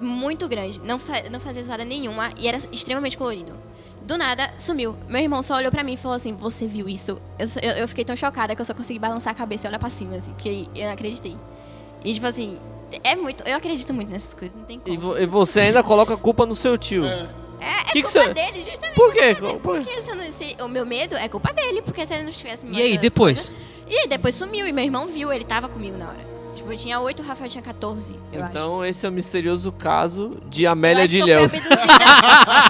[0.00, 3.54] Muito grande, não, fa não fazia zoada nenhuma e era extremamente colorido.
[4.02, 4.94] Do nada, sumiu.
[5.08, 7.20] Meu irmão só olhou pra mim e falou assim: Você viu isso?
[7.38, 9.78] Eu, eu, eu fiquei tão chocada que eu só consegui balançar a cabeça e olhar
[9.78, 11.36] pra cima, assim, porque eu não acreditei.
[12.04, 12.58] E tipo assim,
[13.02, 13.42] é muito.
[13.44, 14.94] Eu acredito muito nessas coisas, não tem como.
[14.94, 17.04] E, vo- e você ainda coloca a culpa no seu tio.
[17.04, 17.28] É,
[17.60, 18.94] é Que que culpa você- dele, justamente.
[18.94, 19.18] Por quê?
[19.20, 22.06] é culpa dele, Por- Porque se não, se, o meu medo é culpa dele, porque
[22.06, 23.50] se ele não tivesse me E aí, depois?
[23.50, 26.36] coisas- E aí, depois sumiu, e meu irmão viu, ele tava comigo na hora.
[26.56, 28.50] Tipo, eu tinha 8, o Rafael tinha 14, eu acho.
[28.50, 31.66] Então esse é o misterioso caso de Eu Amélia acho de que eu fui Ilhéus.
[31.66, 32.04] abduzida.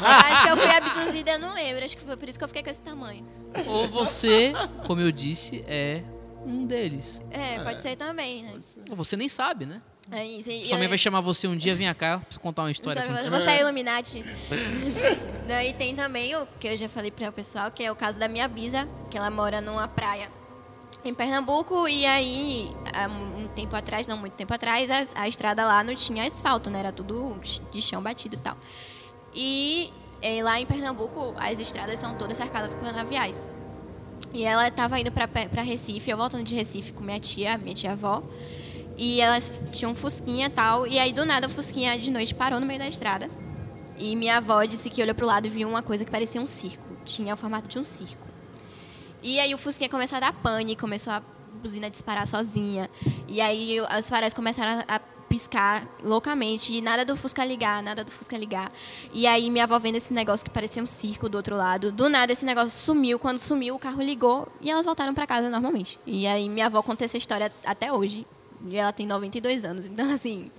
[0.03, 1.85] eu acho que eu fui abduzida, eu não lembro.
[1.85, 3.25] Acho que foi por isso que eu fiquei com esse tamanho.
[3.67, 4.53] Ou você,
[4.87, 6.03] como eu disse, é
[6.47, 7.21] um deles.
[7.31, 8.55] É, pode ser também, né?
[8.91, 9.83] Você nem sabe, né?
[10.11, 10.49] É isso.
[10.49, 12.71] e Sua mãe eu- vai chamar você um dia, vem cá, eu preciso contar uma
[12.71, 13.03] história.
[13.05, 13.29] Contigo.
[13.31, 14.25] Você é Illuminati.
[15.49, 18.19] Daí tem também o que eu já falei para o pessoal, que é o caso
[18.19, 20.31] da minha bisa, que ela mora numa praia
[21.05, 25.65] em Pernambuco e aí há um tempo atrás, não muito tempo atrás, a, a estrada
[25.65, 26.81] lá não tinha asfalto, né?
[26.81, 27.39] Era tudo
[27.73, 28.57] de chão batido e tal.
[29.35, 33.47] E eh, lá em Pernambuco as estradas são todas cercadas por canaviais.
[34.33, 38.23] E ela estava indo para Recife, eu voltando de Recife com minha tia, minha tia-avó.
[38.99, 40.87] E elas tinham um fusquinha e tal.
[40.87, 43.31] E aí, do nada, o fusquinha de noite parou no meio da estrada.
[43.99, 46.47] E minha avó disse que olhou pro lado e viu uma coisa que parecia um
[46.47, 46.85] circo.
[47.05, 48.27] Tinha o formato de um circo.
[49.23, 51.23] E aí o fusquinha começou a dar pane, começou a
[51.63, 52.91] buzina disparar sozinha.
[53.27, 56.73] E aí os faróis começaram a piscar loucamente.
[56.73, 58.71] E nada do Fusca ligar, nada do Fusca ligar.
[59.13, 61.91] E aí minha avó vendo esse negócio que parecia um circo do outro lado.
[61.93, 63.19] Do nada esse negócio sumiu.
[63.19, 65.99] Quando sumiu, o carro ligou e elas voltaram para casa normalmente.
[66.07, 68.27] E aí minha avó conta essa história até hoje.
[68.67, 69.87] E ela tem 92 anos.
[69.87, 70.51] Então, assim,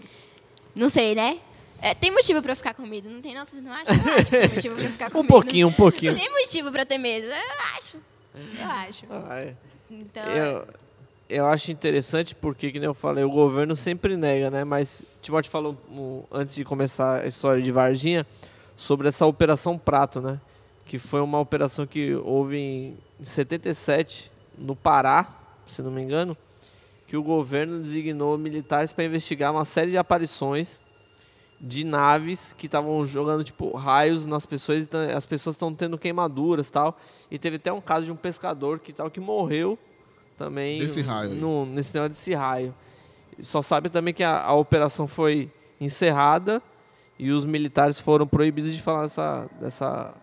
[0.76, 1.40] não sei, né?
[1.82, 3.10] É, tem motivo pra eu ficar com medo?
[3.10, 3.46] Não tem, não?
[3.46, 3.96] Vocês não acham?
[3.96, 5.32] Eu acho que tem motivo pra eu ficar com Um medo.
[5.32, 6.16] pouquinho, um pouquinho.
[6.16, 7.28] Tem motivo pra ter medo?
[7.28, 7.34] Eu
[7.78, 7.98] acho.
[8.36, 9.06] Eu acho.
[9.10, 9.56] Ah, é.
[9.90, 10.68] Então, Eu,
[11.30, 14.64] eu acho interessante porque, que nem eu falei, o governo sempre nega, né?
[14.64, 15.78] Mas Timóteo falou
[16.32, 18.26] antes de começar a história de Varginha
[18.76, 20.40] sobre essa Operação Prato, né?
[20.86, 25.36] Que foi uma operação que houve em 77 no Pará,
[25.66, 26.38] se não me engano,
[27.08, 30.82] que o governo designou militares para investigar uma série de aparições
[31.60, 36.70] de naves que estavam jogando tipo raios nas pessoas e as pessoas estão tendo queimaduras
[36.70, 36.98] tal
[37.32, 39.78] e teve até um caso de um pescador que tal que morreu
[40.38, 42.74] também Desse raio no, nesse negócio desse raio
[43.42, 46.62] só sabe também que a, a operação foi encerrada
[47.20, 50.14] e os militares foram proibidos de falar dessa, dessa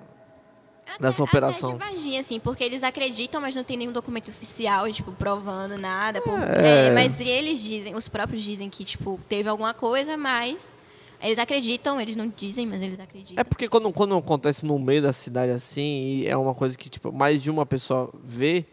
[0.87, 1.71] até, dessa operação.
[1.77, 5.77] Até de Varginha, assim, porque eles acreditam, mas não tem nenhum documento oficial, tipo, provando
[5.79, 6.21] nada.
[6.23, 6.89] por- É.
[6.89, 10.73] é, mas eles dizem, os próprios dizem que, tipo, teve alguma coisa, mas
[11.21, 13.41] eles acreditam, eles não dizem, mas eles acreditam.
[13.41, 16.89] É porque quando, quando acontece no meio da cidade assim, e é uma coisa que
[16.91, 18.65] tipo, mais de uma pessoa vê,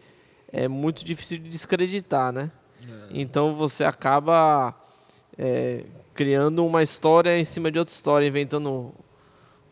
[0.52, 2.50] é muito difícil de descreditar, né?
[3.10, 4.74] Então você acaba
[5.38, 5.84] é,
[6.14, 8.92] criando uma história em cima de outra história, inventando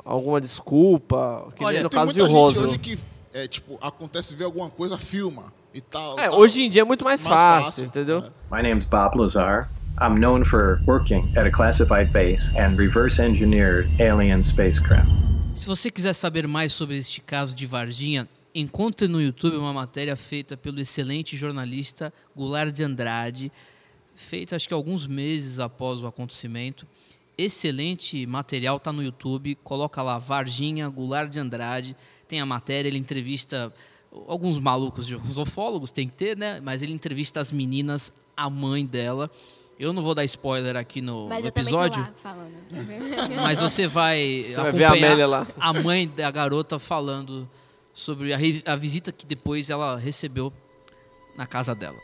[0.04, 2.64] alguma desculpa, que Olha, nem no Tem caso de muita gente Roswell.
[2.68, 2.98] hoje que,
[3.32, 6.18] é, tipo, acontece ver alguma coisa, filma e tal.
[6.18, 6.38] É, tal.
[6.38, 8.18] hoje em dia é muito mais, Mais fácil, fácil, entendeu?
[8.18, 8.56] é.
[8.56, 9.68] My name's Bob Lazar.
[10.00, 15.10] I'm known for working at a classified base and reverse engineered alien spacecraft.
[15.54, 20.16] Se você quiser saber mais sobre este caso de Varginha, encontre no YouTube uma matéria
[20.16, 23.52] feita pelo excelente jornalista Goulart de Andrade,
[24.14, 26.86] feita acho que alguns meses após o acontecimento.
[27.38, 29.54] Excelente material, tá no YouTube.
[29.64, 31.96] Coloca lá Varginha Goulart de Andrade.
[32.28, 33.72] Tem a matéria, ele entrevista
[34.26, 36.60] alguns malucos de ufólogos, tem que ter, né?
[36.60, 39.30] Mas ele entrevista as meninas, a mãe dela.
[39.78, 42.04] Eu não vou dar spoiler aqui no mas eu episódio.
[42.04, 43.36] também tô lá falando.
[43.42, 47.48] Mas você vai Você vai ver a a mãe da garota falando
[48.00, 50.50] sobre a, a visita que depois ela recebeu
[51.36, 51.98] na casa dela.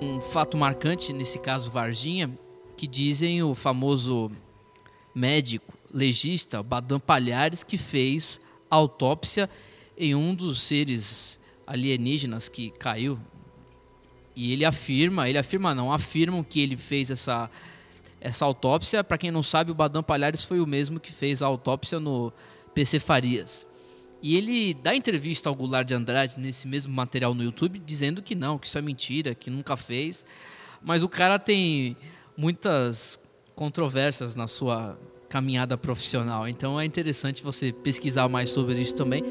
[0.00, 2.30] Um fato marcante nesse caso Varginha,
[2.78, 4.30] que dizem o famoso
[5.14, 9.50] médico legista Badam Palhares que fez a autópsia
[9.98, 13.20] em um dos seres alienígenas que caiu.
[14.34, 17.50] E ele afirma, ele afirma não, afirmam que ele fez essa
[18.18, 21.46] essa autópsia, para quem não sabe, o Badam Palhares foi o mesmo que fez a
[21.46, 22.30] autópsia no
[22.74, 23.66] PC Farias.
[24.22, 28.34] E ele dá entrevista ao Goulart de Andrade nesse mesmo material no YouTube, dizendo que
[28.34, 30.24] não, que isso é mentira, que nunca fez.
[30.82, 31.96] Mas o cara tem
[32.36, 33.18] muitas
[33.54, 36.48] controvérsias na sua caminhada profissional.
[36.48, 39.22] Então é interessante você pesquisar mais sobre isso também.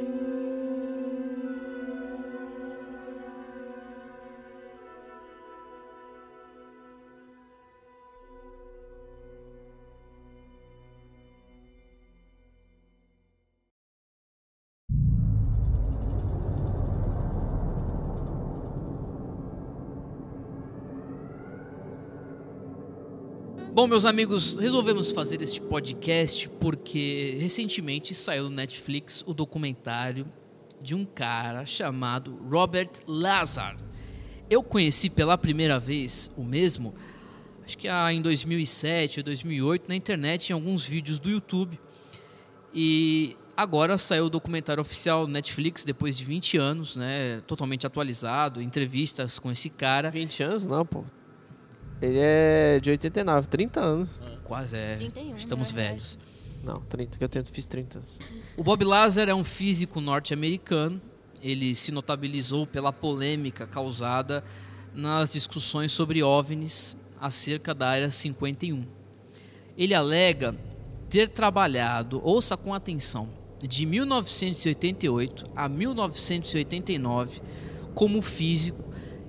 [23.79, 30.27] Bom, meus amigos, resolvemos fazer este podcast porque recentemente saiu no Netflix o documentário
[30.81, 33.77] de um cara chamado Robert Lazar.
[34.49, 36.93] Eu conheci pela primeira vez o mesmo,
[37.63, 41.79] acho que em 2007 ou 2008, na internet, em alguns vídeos do YouTube.
[42.73, 47.39] E agora saiu o documentário oficial Netflix, depois de 20 anos, né?
[47.47, 50.11] Totalmente atualizado, entrevistas com esse cara.
[50.11, 51.05] 20 anos não, pô.
[52.01, 54.23] Ele é de 89, 30 anos.
[54.43, 54.95] Quase é.
[54.95, 55.95] 31, Estamos verdade.
[55.95, 56.19] velhos.
[56.63, 58.19] Não, 30, que eu tenho, fiz 30 anos.
[58.57, 61.01] O Bob Lazar é um físico norte-americano.
[61.41, 64.43] Ele se notabilizou pela polêmica causada
[64.93, 68.85] nas discussões sobre OVNIs acerca da Área 51.
[69.77, 70.55] Ele alega
[71.09, 73.29] ter trabalhado, ouça com atenção,
[73.62, 77.41] de 1988 a 1989
[77.93, 78.83] como físico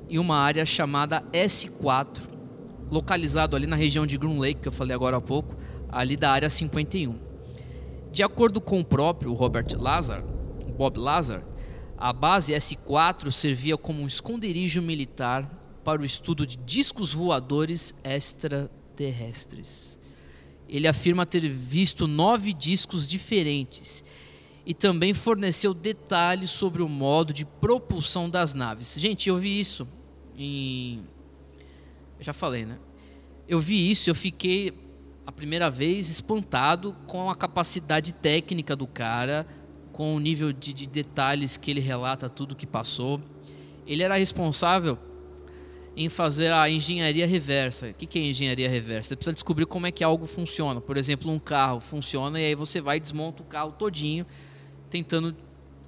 [0.08, 2.29] em uma área chamada S4,
[2.90, 5.56] localizado ali na região de Groom Lake, que eu falei agora há pouco,
[5.88, 7.18] ali da área 51.
[8.12, 10.24] De acordo com o próprio Robert Lazar,
[10.76, 11.44] Bob Lazar,
[11.96, 15.48] a base S4 servia como um esconderijo militar
[15.84, 19.98] para o estudo de discos voadores extraterrestres.
[20.68, 24.04] Ele afirma ter visto nove discos diferentes
[24.64, 28.94] e também forneceu detalhes sobre o modo de propulsão das naves.
[28.98, 29.86] Gente, eu vi isso
[30.36, 31.02] em.
[32.20, 32.78] Eu já falei, né?
[33.48, 34.74] Eu vi isso, eu fiquei
[35.26, 39.46] a primeira vez espantado com a capacidade técnica do cara,
[39.90, 43.22] com o nível de, de detalhes que ele relata tudo que passou.
[43.86, 44.98] Ele era responsável
[45.96, 47.88] em fazer a engenharia reversa.
[47.88, 49.08] O que é engenharia reversa?
[49.08, 50.78] Você precisa descobrir como é que algo funciona.
[50.78, 54.26] Por exemplo, um carro funciona e aí você vai e desmonta o carro todinho,
[54.90, 55.34] tentando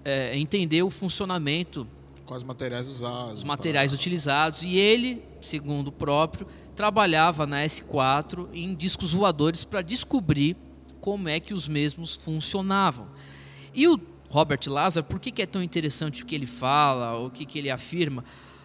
[0.03, 1.87] é, entender o funcionamento
[2.25, 3.39] Quais materiais usados.
[3.39, 9.83] os materiais utilizados e ele, segundo o próprio, trabalhava na S4 em discos voadores para
[9.83, 10.57] descobrir
[11.01, 13.09] como é que os mesmos funcionavam.
[13.75, 17.31] E o Robert Lazar, por que, que é tão interessante o que ele fala, o
[17.31, 18.25] que, que ele afirma?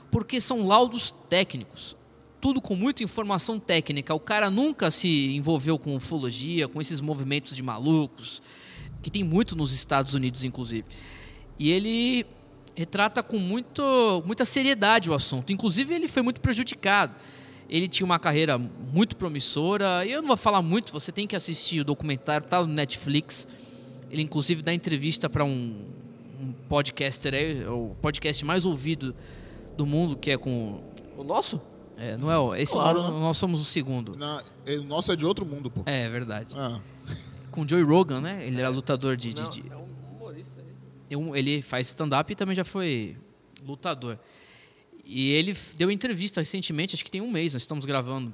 [0.10, 1.98] Porque são laudos técnicos,
[2.40, 4.14] tudo com muita informação técnica.
[4.14, 8.42] O cara nunca se envolveu com ufologia, com esses movimentos de malucos,
[9.02, 10.86] que tem muito nos Estados Unidos, inclusive.
[11.60, 12.26] E ele
[12.78, 13.82] retrata com muito,
[14.24, 15.52] muita seriedade o assunto.
[15.52, 17.16] Inclusive, ele foi muito prejudicado.
[17.68, 20.06] Ele tinha uma carreira muito promissora.
[20.06, 23.48] E eu não vou falar muito, você tem que assistir o documentário, tá no Netflix.
[24.12, 25.76] Ele, inclusive, dá entrevista para um,
[26.40, 29.16] um podcaster, aí, o podcast mais ouvido
[29.76, 30.80] do mundo, que é com.
[31.18, 31.60] O nosso?
[31.98, 33.20] É, não é o- esse Claro, nós, né?
[33.20, 34.16] nós somos o segundo.
[34.16, 35.82] Na, o nosso é de outro mundo, pô.
[35.88, 36.54] É, é verdade.
[36.56, 36.80] Ah,
[37.50, 38.46] Com o Joey Rogan, né?
[38.46, 39.34] Ele era lutador de.
[39.34, 39.84] de- Não, de- é um humorista.
[39.84, 39.87] Um-
[41.36, 43.18] ele faz stand-up e também já foi
[43.66, 44.20] lutador.
[45.06, 48.34] E ele deu entrevista recentemente, acho que tem um mês, nós estamos gravando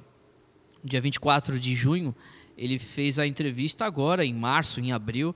[0.82, 2.14] dia 24 de junho.
[2.56, 5.34] Ele fez a entrevista agora, em março, em abril,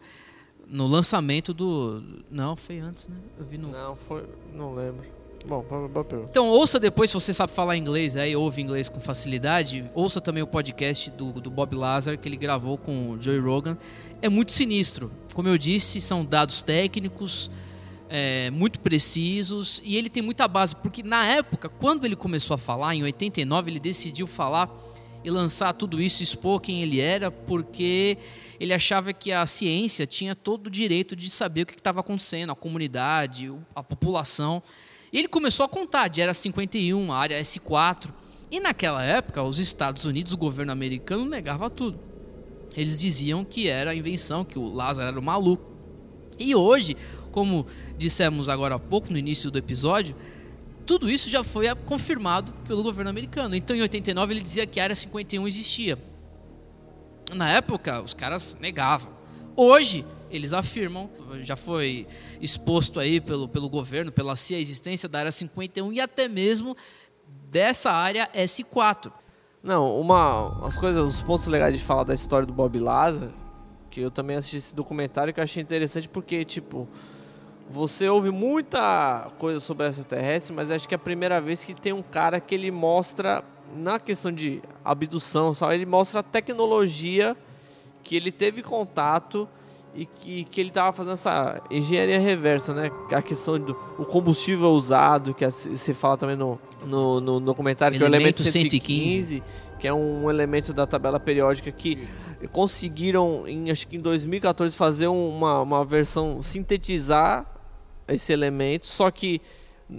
[0.67, 2.03] no lançamento do.
[2.31, 3.17] Não, foi antes, né?
[3.39, 3.71] Eu vi no.
[3.71, 4.25] Não, foi.
[4.55, 5.18] Não lembro.
[5.47, 6.31] Bom, boa pergunta.
[6.31, 10.43] Então, ouça depois, se você sabe falar inglês, aí ouve inglês com facilidade, ouça também
[10.43, 13.79] o podcast do, do Bob Lazar, que ele gravou com o Joey Rogan.
[14.21, 15.11] É muito sinistro.
[15.33, 17.51] Como eu disse, são dados técnicos,
[18.09, 22.59] é, muito precisos, e ele tem muita base, porque na época, quando ele começou a
[22.59, 24.75] falar, em 89, ele decidiu falar
[25.25, 28.19] e lançar tudo isso, expor quem ele era, porque
[28.59, 32.51] ele achava que a ciência tinha todo o direito de saber o que estava acontecendo,
[32.51, 34.63] a comunidade, a população.
[35.13, 38.13] E ele começou a contar de Era 51, a área S4.
[38.51, 41.99] E naquela época, os Estados Unidos, o governo americano negava tudo.
[42.77, 45.65] Eles diziam que era invenção, que o Lázaro era um maluco.
[46.39, 46.97] E hoje,
[47.33, 50.15] como dissemos agora há pouco, no início do episódio,
[50.87, 53.55] tudo isso já foi confirmado pelo governo americano.
[53.55, 55.99] Então, em 89, ele dizia que a Área 51 existia.
[57.35, 59.13] Na época, os caras negavam.
[59.55, 62.07] Hoje, eles afirmam, já foi
[62.41, 66.77] exposto aí pelo, pelo governo, pela CIA, a existência da Área 51 e até mesmo
[67.51, 69.13] dessa área S4.
[69.63, 70.65] Não, uma.
[70.65, 73.29] As coisas, os pontos legais de falar da história do Bob Lazar,
[73.91, 76.89] que eu também assisti esse documentário que eu achei interessante porque, tipo,
[77.69, 81.93] você ouve muita coisa sobre extraterrestre, mas acho que é a primeira vez que tem
[81.93, 83.45] um cara que ele mostra,
[83.77, 87.37] na questão de abdução, só ele mostra a tecnologia
[88.03, 89.49] que ele teve contato
[89.95, 92.91] e que, que ele estava fazendo essa engenharia reversa, né?
[93.11, 98.05] A questão do o combustível usado, que se fala também no, no, no documentário, que
[98.05, 99.23] é o Elemento elemento 115.
[99.23, 99.43] 115,
[99.79, 102.07] que é um elemento da tabela periódica que
[102.53, 107.47] conseguiram, em, acho que em 2014, fazer um- uma, uma versão, sintetizar
[108.07, 109.41] esse elemento, só que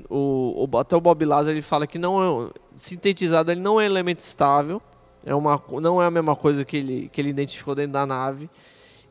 [0.10, 3.86] o, o- até o Bob Lazar ele fala que não é, sintetizado ele não é
[3.86, 4.82] elemento estável,
[5.26, 8.50] É uma, não é a mesma coisa que ele, que ele identificou dentro da nave.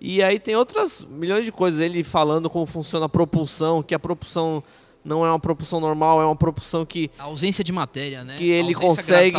[0.00, 1.80] E aí tem outras milhões de coisas.
[1.80, 4.62] Ele falando como funciona a propulsão, que a propulsão
[5.04, 8.36] não é uma propulsão normal, é uma propulsão que, A ausência de matéria, né?
[8.36, 9.36] que ele consegue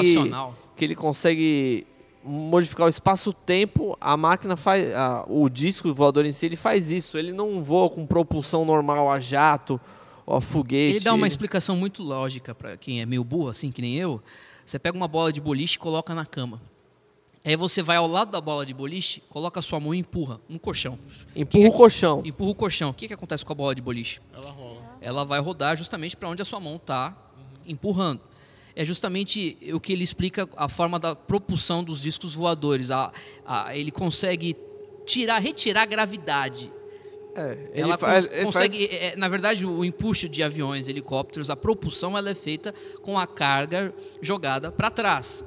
[0.75, 1.85] que ele consegue
[2.23, 3.97] modificar o espaço-tempo.
[3.99, 7.17] A máquina faz, a- o disco voador em si ele faz isso.
[7.17, 9.79] Ele não voa com propulsão normal a jato
[10.27, 10.95] a foguete.
[10.97, 14.21] Ele dá uma explicação muito lógica pra quem é meio burro, assim, que nem eu.
[14.65, 16.61] Você pega uma bola de boliche e coloca na cama.
[17.43, 20.39] Aí você vai ao lado da bola de boliche, coloca a sua mão e empurra
[20.49, 20.99] no colchão.
[21.35, 22.21] Empurra o colchão.
[22.25, 22.89] Empurra o colchão.
[22.89, 24.19] O que, que acontece com a bola de boliche?
[24.33, 24.81] Ela rola.
[25.01, 27.15] Ela vai rodar justamente para onde a sua mão está
[27.65, 28.19] empurrando.
[28.75, 32.91] É justamente o que ele explica a forma da propulsão dos discos voadores.
[32.91, 33.11] A,
[33.45, 34.55] a- ele consegue
[35.05, 36.71] tirar, retirar a gravidade.
[37.35, 40.87] É, ele ela faz- cons- ele consegue, é, é, na verdade, o empuxo de aviões,
[40.87, 45.43] helicópteros, a propulsão ela é feita com a carga jogada para trás.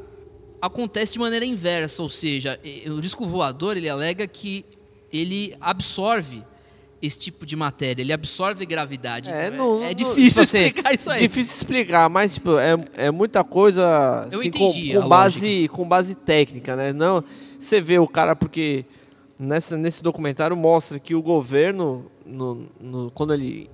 [0.63, 4.65] Acontece de maneira inversa, ou seja, o disco voador ele alega que
[5.13, 6.43] ele absorve
[7.03, 9.29] esse tipo de matéria, ele absorve gravidade.
[9.29, 11.21] É, é, não- é não- difícil tipo assim, explicar isso aí.
[11.23, 15.89] Difícil explicar, mas tipo, é, é muita coisa Eu assim, entendi com, com base, com
[15.89, 16.93] base técnica, né?
[16.93, 17.25] Não,
[17.59, 18.85] você vê o cara porque
[19.37, 23.69] nessa, nesse documentário mostra que o governo, no, no- quando ele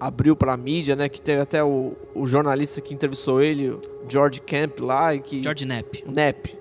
[0.00, 1.08] abriu para a mídia, né?
[1.08, 3.78] Que teve até o, o jornalista que entrevistou ele,
[4.08, 6.04] George Camp lá, e que George Knapp.
[6.08, 6.58] Nep.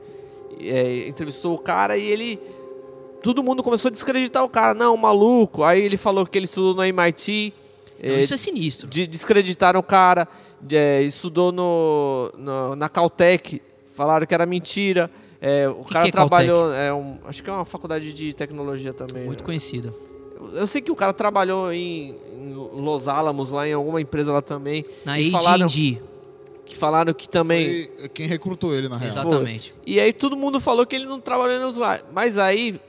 [0.60, 2.40] É, entrevistou o cara e ele.
[3.24, 4.74] Todo mundo começou a descreditar o cara.
[4.74, 5.64] Não, maluco.
[5.64, 7.54] Aí ele falou que ele estudou no MIT.
[8.02, 8.88] Não, é, isso é sinistro.
[8.90, 10.28] de- descreditaram o cara.
[10.72, 13.62] é, estudou no, no- na Caltech.
[13.94, 15.10] Falaram que era mentira.
[15.42, 16.74] É, o Que cara que é trabalhou.
[16.74, 19.26] É um, acho que é uma faculdade de tecnologia também.
[19.26, 19.46] Muito né?
[19.46, 19.94] conhecida.
[20.54, 24.42] Eu sei que o cara trabalhou em, em Los Alamos, lá em alguma empresa lá
[24.42, 24.86] também.
[25.06, 26.02] Na AT&T.
[26.66, 27.90] que falaram que também.
[27.98, 29.10] Foi quem recrutou ele, na real.
[29.12, 29.74] Exatamente.
[29.86, 32.80] E aí todo mundo falou que ele não trabalhou nos va- Mas aí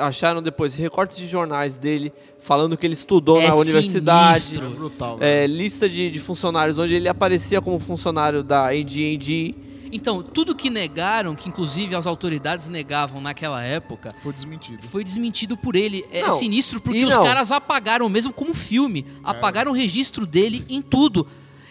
[0.00, 4.40] acharam depois recortes de jornais dele falando que ele estudou É na universidade.
[4.40, 4.66] sinistro.
[4.66, 5.18] É brutal.
[5.18, 5.44] né?
[5.44, 9.54] É, lista de, de funcionários onde ele aparecia como funcionário da AD&D.
[9.92, 14.82] Então, tudo que negaram, que inclusive as autoridades negavam naquela época, Foi desmentido.
[14.86, 16.04] foi desmentido por ele.
[16.12, 17.24] É Não, sinistro porque os não.
[17.24, 21.26] caras apagaram, mesmo como filme, apagaram o registro dele em tudo.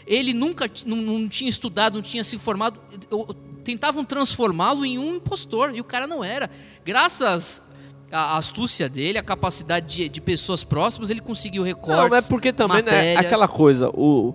[0.06, 2.80] Ele nunca não, não tinha estudado, não tinha se formado.
[3.64, 6.50] Tentavam transformá-lo em um impostor e o cara não era.
[6.84, 7.62] Graças
[8.12, 12.10] à astúcia dele, à capacidade de, de pessoas próximas, ele conseguiu recortes.
[12.10, 13.20] Não, é porque também né, matérias.
[13.20, 14.34] aquela coisa, o-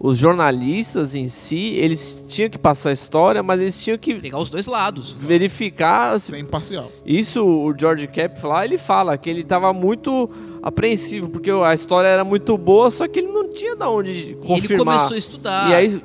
[0.00, 4.38] os jornalistas em si, eles tinham que passar a história, mas eles tinham que Pegar
[4.38, 5.10] os dois lados.
[5.12, 6.90] verificar se Ser imparcial.
[7.04, 10.30] Isso o George Cap lá, ele fala que ele estava muito
[10.62, 14.14] apreensivo, porque a história era muito boa, só que ele não tinha de onde E
[14.22, 14.86] ele confirmar.
[14.96, 15.70] começou a estudar.
[15.70, 16.02] E aí,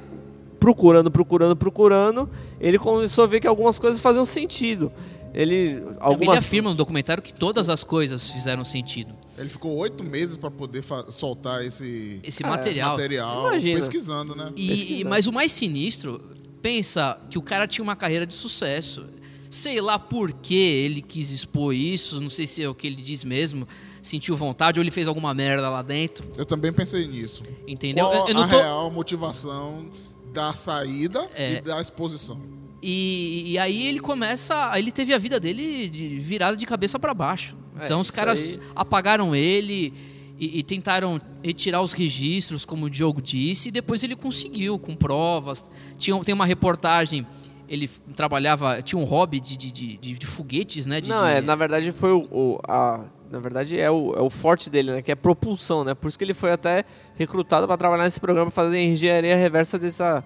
[0.59, 2.29] procurando, procurando, procurando,
[2.59, 4.91] ele começou a ver que algumas coisas faziam sentido.
[5.33, 5.55] Ele.
[5.55, 9.13] Ele Algumas, afirma no documentário que todas as coisas fizeram sentido.
[9.37, 12.91] Ele ficou oito meses para poder soltar esse, Esse É, material.
[12.91, 13.79] material Imagina.
[13.79, 14.51] pesquisando, né?
[14.55, 15.09] E, pesquisando.
[15.09, 16.21] mas o mais sinistro,
[16.61, 19.05] pensa que o cara tinha uma carreira de sucesso.
[19.49, 23.01] Sei lá por que ele quis expor isso, não sei se é o que ele
[23.01, 23.67] diz mesmo,
[24.01, 27.43] sentiu vontade ou ele fez alguma merda lá dentro, Eu também pensei nisso.
[27.67, 28.05] entendeu?
[28.07, 28.55] Qual Eu, eu não a tô...
[28.57, 29.85] real motivação
[30.33, 31.53] da saída É.
[31.53, 32.39] e da exposição?
[32.81, 37.13] E, e aí ele começa, ele teve a vida dele de- virada de cabeça para
[37.13, 37.55] baixo.
[37.79, 39.93] É, então os caras aí- apagaram ele
[40.39, 44.95] e, e tentaram retirar os registros, como o Diogo disse, e depois ele conseguiu com
[44.95, 45.69] provas.
[45.97, 47.25] Tinha, tem uma reportagem,
[47.67, 50.99] ele trabalhava, tinha um hobby de, de, de, de- foguetes, né?
[51.01, 52.27] de- Não, é, na verdade foi o.
[52.31, 55.01] o- a, na verdade é o, é o forte dele, né?
[55.01, 55.95] Que é propulsão, né?
[55.95, 56.83] Por isso que ele foi até
[57.15, 60.23] recrutado para trabalhar nesse programa, fazer engenharia reversa dessa.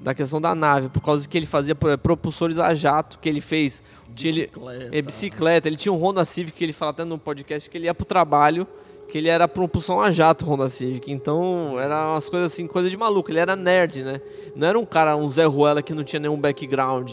[0.00, 3.40] Da questão da nave, por causa que ele fazia pro- propulsores a jato, que ele
[3.40, 3.82] fez.
[4.14, 4.96] Tinha ele- Bicicleta.
[4.96, 5.68] É, bicicleta.
[5.68, 8.04] Ele tinha um Honda Civic que ele fala até no podcast que ele ia pro
[8.06, 8.66] trabalho,
[9.08, 11.10] que ele era propulsão a jato Honda Civic.
[11.12, 13.30] Então, era umas coisas assim, coisa de maluco.
[13.30, 14.20] Ele era nerd, né?
[14.56, 17.10] Não era um cara, um Zé Ruela que não tinha nenhum background.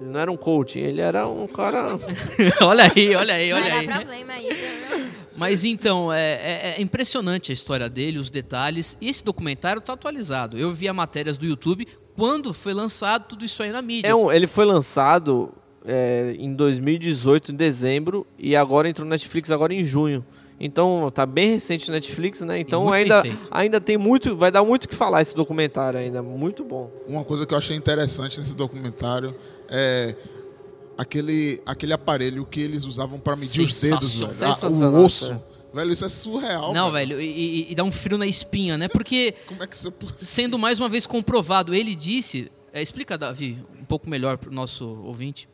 [0.00, 1.98] Ele não era um coaching, ele era um cara.
[2.62, 3.86] olha aí, olha aí, Não olha era aí.
[3.88, 4.48] problema isso.
[4.90, 5.10] não.
[5.36, 8.96] Mas então, é, é- é impressionante a história dele, os detalhes.
[9.00, 10.58] E esse documentário tá atualizado.
[10.58, 11.86] Eu vi a matérias do YouTube
[12.16, 14.08] quando foi lançado tudo isso aí na mídia.
[14.08, 15.50] É um, ele foi lançado
[15.84, 20.24] é, em 2018, em dezembro, e agora entrou no Netflix agora em junho.
[20.62, 22.58] Então tá bem recente no Netflix, né?
[22.60, 26.62] Então ainda, ainda tem muito, vai dar muito o que falar esse documentário ainda, muito
[26.64, 26.90] bom.
[27.08, 29.34] Uma coisa que eu achei interessante nesse documentário
[29.70, 30.14] é
[30.98, 34.52] aquele, aquele aparelho que eles usavam para medir os dedos, velho.
[34.62, 35.32] Ah, o osso.
[35.32, 35.40] é.
[35.72, 36.74] Velho, isso é surreal.
[36.74, 38.88] Não, velho, e, e- e dá um frio na espinha, né?
[38.88, 41.72] Porque Como é que isso é sendo mais uma vez comprovado.
[41.74, 45.48] Ele disse, É, explica, Davi, um pouco melhor para o nosso ouvinte.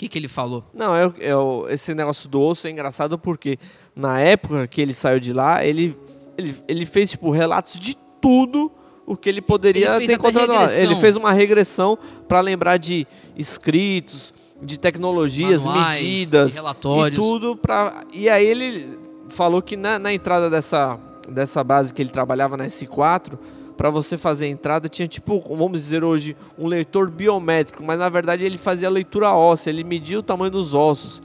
[0.00, 0.64] O que, que ele falou?
[0.72, 3.58] Não, é, é esse negócio do osso é engraçado porque
[3.94, 5.94] na época que ele saiu de lá, ele,
[6.38, 8.72] ele, ele fez tipo relatos de tudo
[9.06, 10.72] o que ele poderia Ele ter encontrado lá.
[10.72, 14.32] Ele fez uma regressão para lembrar de escritos,
[14.62, 17.18] de tecnologias, Manuais, medidas de relatórios.
[17.18, 18.98] e tudo para e aí ele
[19.28, 20.98] falou que na, na entrada dessa
[21.28, 23.38] dessa base que ele trabalhava na S4
[23.80, 28.10] para você fazer a entrada tinha tipo, vamos dizer hoje, um leitor biométrico, mas na
[28.10, 31.22] verdade ele fazia a leitura óssea, ele media o tamanho dos ossos.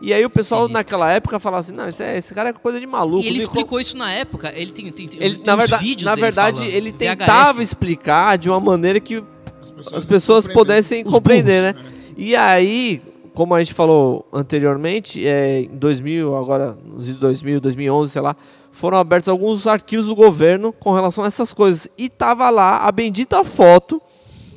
[0.00, 0.78] E aí o pessoal Sinistro.
[0.78, 3.22] naquela época falava assim, não, esse, é- esse cara é coisa de maluco.
[3.22, 4.50] E ele explicou isso na época.
[4.56, 6.98] Ele tem, tem, tem, ele, tem na verdade, vídeos na dele verdade falando, ele VHS.
[6.98, 9.22] tentava explicar de uma maneira que
[9.60, 11.92] As as pessoas pudessem Os compreender, burros, né?
[12.16, 13.02] E aí,
[13.34, 18.34] como a gente falou anteriormente, é, em 2000, agora nos anos 2000, 2011, sei lá,
[18.72, 21.88] foram abertos alguns arquivos do governo com relação a essas coisas.
[21.96, 24.00] E tava lá a bendita foto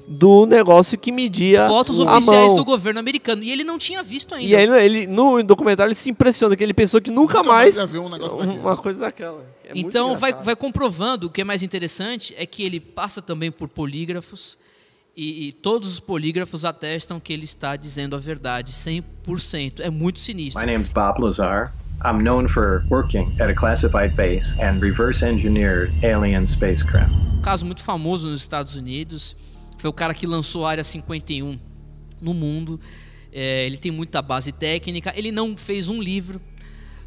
[0.07, 2.55] do negócio que media Fotos a oficiais mão.
[2.55, 3.43] do governo americano.
[3.43, 4.49] E ele não tinha visto ainda.
[4.49, 7.78] E aí ele, no documentário ele se impressiona, que ele pensou que nunca, Nunca mais
[7.78, 9.45] mais um negócio uma coisa daquela.
[9.64, 13.22] É muito então vai, vai comprovando, o que é mais interessante é que ele passa
[13.22, 14.57] também por polígrafos
[15.16, 19.80] e, e todos os polígrafos atestam que ele está dizendo a verdade, 100%.
[19.80, 20.59] É muito sinistro.
[20.59, 21.74] My name's Bob Lazar.
[22.04, 27.12] I'm known for working at a classified base and reverse engineered alien spacecraft.
[27.38, 29.36] Um caso muito famoso nos Estados Unidos
[29.78, 31.60] foi o cara que lançou a Área 51
[32.20, 32.80] no mundo.
[33.32, 35.14] É, ele tem muita base técnica.
[35.16, 36.41] Ele não fez um livro,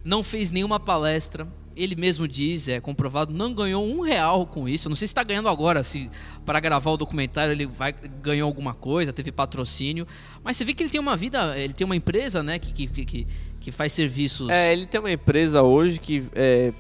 [0.05, 1.47] não fez nenhuma palestra.
[1.77, 4.89] Ele mesmo diz, é comprovado, não ganhou um real com isso.
[4.89, 6.09] Não sei se está ganhando agora, se
[6.47, 7.93] para gravar o documentário ele vai
[8.23, 10.07] ganhou alguma coisa, teve patrocínio.
[10.45, 13.05] Mas você vê que ele tem uma vida, ele tem uma empresa, né, que, que,
[13.05, 13.27] que,
[13.65, 14.51] que faz serviços.
[14.51, 16.71] É, ele tem uma empresa hoje que, é,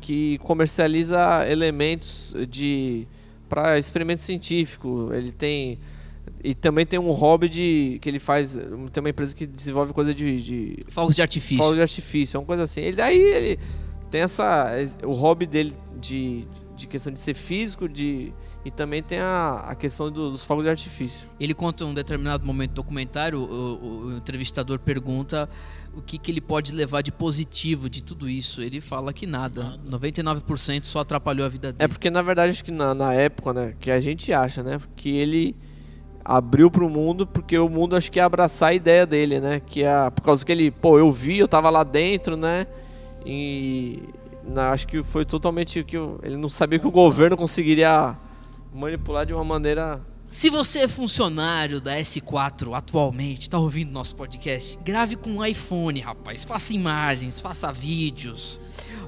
[0.00, 3.06] que comercializa elementos de
[3.46, 5.10] para experimento científico.
[5.12, 5.78] Ele tem
[6.42, 8.58] e também tem um hobby de que ele faz.
[8.90, 11.58] Tem uma empresa que desenvolve coisa de, de fogos de artifício.
[11.58, 12.80] fogos de artifício, é uma coisa assim.
[12.80, 13.58] Ele daí ele
[14.10, 14.72] tem essa
[15.02, 18.32] o hobby dele de, de questão de ser físico, de
[18.64, 21.28] e também tem a, a questão do- dos fogos de artifício.
[21.38, 25.48] Ele conta um determinado momento do documentário, o, o- o entrevistador pergunta
[25.96, 28.60] o que, que ele pode levar de positivo de tudo isso.
[28.62, 29.78] Ele fala que nada.
[29.88, 31.88] 99% só atrapalhou a vida É dele.
[31.88, 35.10] porque na verdade acho que na, na época, né, que a gente acha, né, que
[35.14, 35.54] ele
[36.24, 39.84] abriu pro mundo porque o mundo acho que ia abraçar a ideia dele, né, que
[39.84, 42.66] é por causa que ele, pô, eu vi, eu tava lá dentro, né,
[43.26, 44.02] e
[44.42, 48.16] na- acho que foi totalmente que o- ele não sabia que o governo conseguiria
[48.74, 54.76] manipular de uma maneira Se você é funcionário da S4 atualmente, tá ouvindo nosso podcast,
[54.82, 56.44] grave com um iPhone, rapaz.
[56.44, 58.60] Faça imagens, faça vídeos.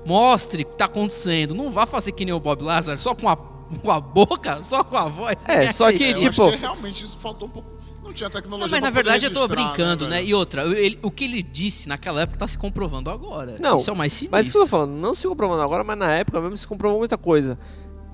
[0.05, 1.55] Mostre o que tá acontecendo.
[1.55, 4.85] Não vá fazer que nem o Bob Lazar, só com a, com a boca, só
[4.85, 5.43] com a voz.
[5.47, 6.05] É, Ninguém só que.
[6.05, 7.77] Eu tipo- acho que realmente isso faltou um pouco.
[8.05, 10.19] Não tinha tecnologia Não, mas na verdade eu tô registrar, brincando, né?
[10.19, 10.29] velho?
[10.29, 13.57] E outra, ele- o que ele disse naquela época tá se comprovando agora.
[13.59, 14.31] Não, Isso é o mais sinistro.
[14.39, 16.69] Mas isso que eu tô falando, não se comprovando agora, mas na época mesmo se
[16.69, 17.59] comprovou muita coisa.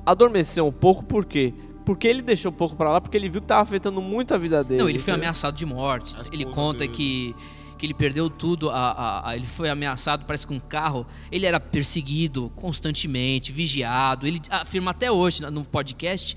[0.05, 1.55] Adormeceu um pouco, por quê?
[1.85, 4.39] Porque ele deixou um pouco pra lá, porque ele viu que tava afetando muito a
[4.39, 4.81] vida dele.
[4.81, 6.15] Não, ele foi ameaçado de morte.
[6.17, 6.93] A Ele conta dele.
[6.93, 7.35] que,
[7.77, 8.71] que ele perdeu tudo.
[8.71, 11.07] A, a- a- ele foi ameaçado, parece com um carro.
[11.31, 14.27] Ele era perseguido constantemente, vigiado.
[14.27, 16.37] Ele afirma até hoje no podcast,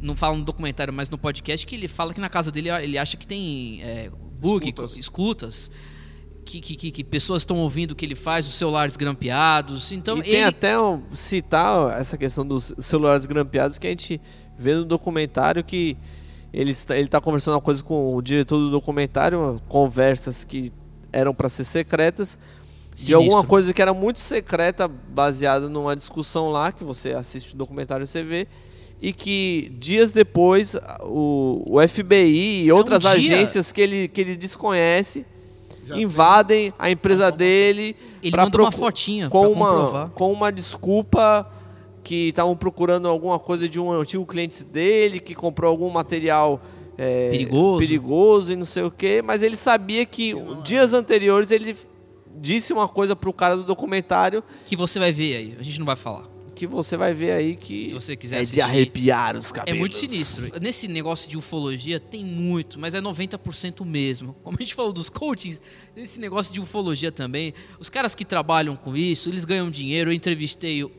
[0.00, 2.98] não fala no documentário, mas no podcast, que ele fala que na casa dele ele
[2.98, 4.96] acha que tem é, bug, Escutas.
[4.98, 5.70] escutas.
[6.44, 9.92] Que, que, que- pessoas estão ouvindo o que ele faz, os celulares grampeados.
[9.92, 10.30] Então e ele.
[10.30, 14.20] tem até um, citar essa questão dos celulares grampeados que a gente
[14.58, 15.96] vê no documentário que
[16.52, 20.70] ele está, ele tá conversando uma coisa com o diretor do documentário, conversas que
[21.12, 22.38] eram para ser secretas,
[22.94, 23.16] de Sinistro.
[23.16, 28.04] alguma coisa que era muito secreta, baseada numa discussão lá, que você assiste o documentário
[28.04, 28.46] e você vê,
[29.00, 33.10] e que dias depois o, o FBI e outras dia.
[33.12, 35.24] agências que ele, que ele desconhece
[35.84, 41.50] Já invadem a empresa dele Ele manda uma fotinha com uma com uma desculpa
[42.02, 46.60] que estavam procurando alguma coisa de um antigo cliente dele que comprou algum material
[46.98, 47.78] é, Perigoso.
[47.78, 51.76] perigoso e não sei o que, mas ele sabia que dias anteriores ele
[52.36, 55.56] disse uma coisa pro cara do documentário Que você vai ver aí.
[55.58, 56.31] A gente não vai falar.
[56.54, 59.54] Que você vai ver aí que Se você quiser é assistir, de arrepiar os É
[59.54, 59.78] cabelos.
[59.80, 60.50] muito sinistro.
[60.60, 64.34] Nesse negócio de ufologia tem muito, mas é 90% mesmo.
[64.42, 65.60] Como a gente falou dos coachings,
[65.96, 70.10] nesse negócio de ufologia também, os caras que trabalham com isso, eles ganham dinheiro.
[70.10, 70.90] Eu entrevistei o,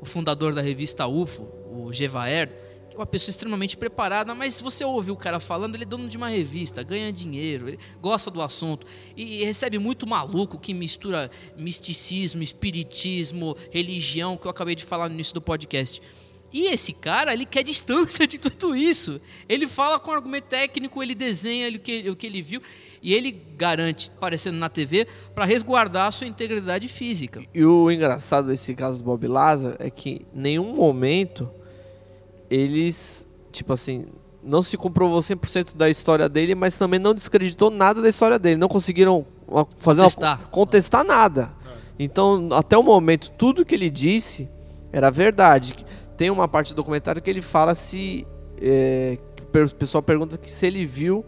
[0.00, 2.63] o fundador da revista UFO, o Gevaer, é
[2.96, 6.16] uma pessoa extremamente preparada, mas se você ouvir o cara falando, ele é dono de
[6.16, 8.86] uma revista, ganha dinheiro, gosta do assunto
[9.16, 15.08] e, e recebe muito maluco que mistura misticismo, espiritismo, religião, que eu acabei de falar
[15.08, 16.00] no início do podcast.
[16.52, 19.20] E esse cara, ele quer distância de tudo isso.
[19.48, 22.62] Ele fala com argumento técnico, ele desenha o que, o que ele viu
[23.02, 27.44] e ele garante, aparecendo na TV, para resguardar a sua integridade física.
[27.52, 31.50] E o engraçado desse caso do Bob Lazar é que em nenhum momento
[32.54, 34.06] eles, tipo assim,
[34.42, 38.56] não se comprovou 100% da história dele, mas também não descreditou nada da história dele.
[38.56, 39.24] Não conseguiram
[39.78, 40.38] fazer Contestar.
[40.40, 41.52] Uma, contestar nada.
[41.98, 44.48] Então, até o momento, tudo que ele disse
[44.92, 45.74] era verdade.
[46.16, 48.26] Tem uma parte do documentário que ele fala se.
[48.60, 49.18] é,
[49.54, 51.24] o pessoal pergunta que se ele viu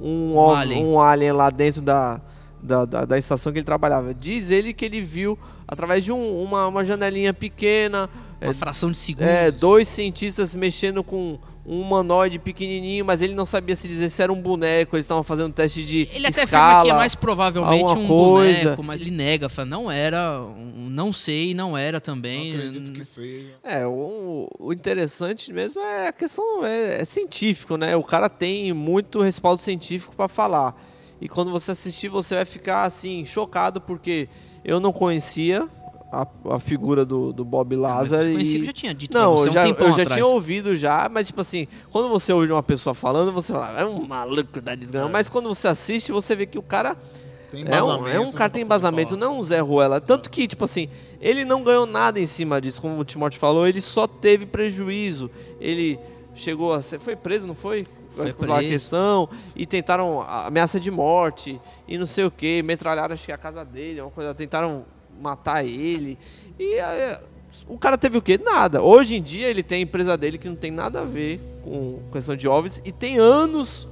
[0.00, 0.84] um, Um alien.
[0.84, 2.20] um alien lá dentro da,
[2.62, 4.14] da, da, da estação que ele trabalhava.
[4.14, 5.36] Diz ele que ele viu
[5.66, 8.08] através de um- uma, uma janelinha pequena.
[8.40, 9.28] Uma é, fração de segundos.
[9.28, 14.22] é, dois cientistas mexendo com um humanoide pequenininho, mas ele não sabia se dizer se
[14.22, 16.64] era um boneco, eles estavam fazendo teste de Ele até escala.
[16.66, 18.62] afirma que é mais provavelmente um coisa.
[18.62, 22.52] boneco, mas ele nega, fala, não era, um- não sei, não era Não também.
[22.54, 23.48] acredito que seja.
[23.64, 27.96] É, o, o interessante mesmo é a questão é, é científico, né?
[27.96, 30.80] O cara tem muito respaldo científico para falar.
[31.20, 34.28] E quando você assistir, você vai ficar assim chocado porque
[34.64, 35.66] eu não conhecia
[36.10, 39.22] a, a figura do, do Bob Lazar Você e conhecia, eu já tinha dito pra
[39.22, 40.22] Não, você eu um já, tempão eu já atrás.
[40.22, 43.84] tinha ouvido já, mas tipo assim, quando você ouve uma pessoa falando, você fala, é
[43.84, 45.08] um maluco da desgrama.
[45.08, 46.96] Mas quando você assiste, você vê que o cara
[47.50, 50.00] Tem é um, é um né, cara que tem embasamento, não um Zé Ruela.
[50.00, 50.88] Tanto que, tipo assim,
[51.20, 55.30] ele não ganhou nada em cima disso, como o Timóteo falou, ele só teve prejuízo.
[55.60, 55.98] Ele
[56.34, 56.98] chegou a ser.
[57.00, 57.84] Foi preso, não foi?
[58.16, 58.70] Foi Por uma preso.
[58.72, 59.28] questão.
[59.54, 62.62] E tentaram ameaça de morte e não sei o que.
[62.62, 64.34] Metralharam, acho que a casa dele, uma coisa.
[64.34, 64.84] Tentaram
[65.20, 66.18] matar ele.
[66.58, 67.20] E é,
[67.68, 68.38] o cara teve o quê?
[68.42, 68.82] Nada.
[68.82, 72.00] Hoje em dia ele tem a empresa dele que não tem nada a ver com
[72.12, 72.80] questão de OVNIs.
[72.84, 73.88] E tem anos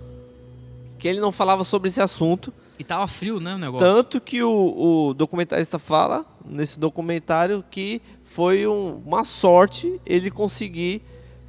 [0.98, 2.52] que ele não falava sobre esse assunto.
[2.78, 3.86] E tava frio, né, o negócio.
[3.86, 11.02] Tanto que o, o documentarista fala nesse documentário que foi um- uma sorte ele conseguir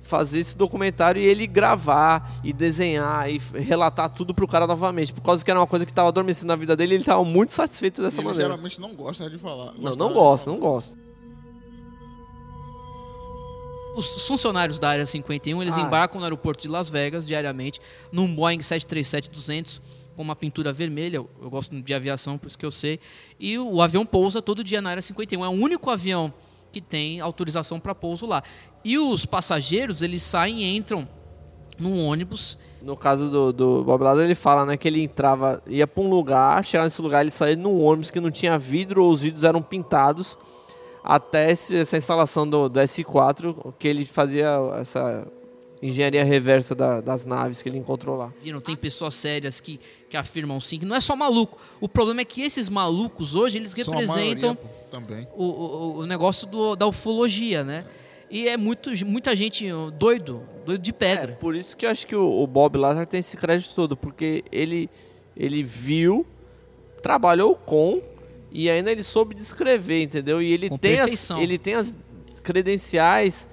[0.06, 5.12] fazer esse documentário e ele gravar e desenhar e relatar tudo pro cara novamente.
[5.12, 7.24] Por causa que era uma coisa que estava adormecendo na vida dele e ele estava
[7.26, 8.50] muito satisfeito dessa ele maneira.
[8.50, 9.74] geralmente não gosta de falar.
[9.78, 10.96] Não, não gosta, não gosta.
[13.96, 15.82] Os funcionários da Área 51, eles Ah.
[15.82, 17.80] embarcam no aeroporto de Las Vegas diariamente
[18.12, 19.82] num Boeing 737-200
[20.18, 21.18] com uma pintura vermelha.
[21.18, 23.00] Eu gosto de aviação, por isso que eu sei.
[23.40, 25.46] E o, o avião pousa todo dia na Área 51.
[25.46, 26.34] É o único avião
[26.76, 28.44] que tem autorização para pouso lá.
[28.84, 31.08] E os passageiros, eles saem e entram
[31.80, 32.58] num ônibus.
[32.82, 36.10] No caso do, do Bob Lazar, ele fala né, que ele entrava, ia pra um
[36.10, 39.46] lugar, chegava nesse lugar, ele saía num ônibus que não tinha vidro ou os vidros
[39.46, 40.38] eram pintados,
[41.02, 45.26] até essa instalação do, do S4, que ele fazia essa
[45.82, 48.32] engenharia reversa da- das naves que ele encontrou lá.
[48.42, 48.60] Viram?
[48.62, 51.58] Tem pessoas sérias que, que afirmam sim, que não é só maluco.
[51.82, 55.28] O problema é que esses malucos hoje, eles São representam maioria, também.
[55.36, 57.86] o, o, o negócio do, da ufologia, né?
[58.32, 59.68] E é muito, muita gente
[60.00, 61.34] doido, doido de É, pedra.
[61.34, 64.44] por isso que eu acho que o, o Bob Lazar tem esse crédito todo, porque
[64.52, 64.90] ele,
[65.38, 66.26] ele viu,
[67.04, 68.02] trabalhou com
[68.52, 70.42] e ainda ele soube descrever, entendeu?
[70.42, 71.96] E ele Com tem, as, ele tem as
[72.42, 73.48] credenciais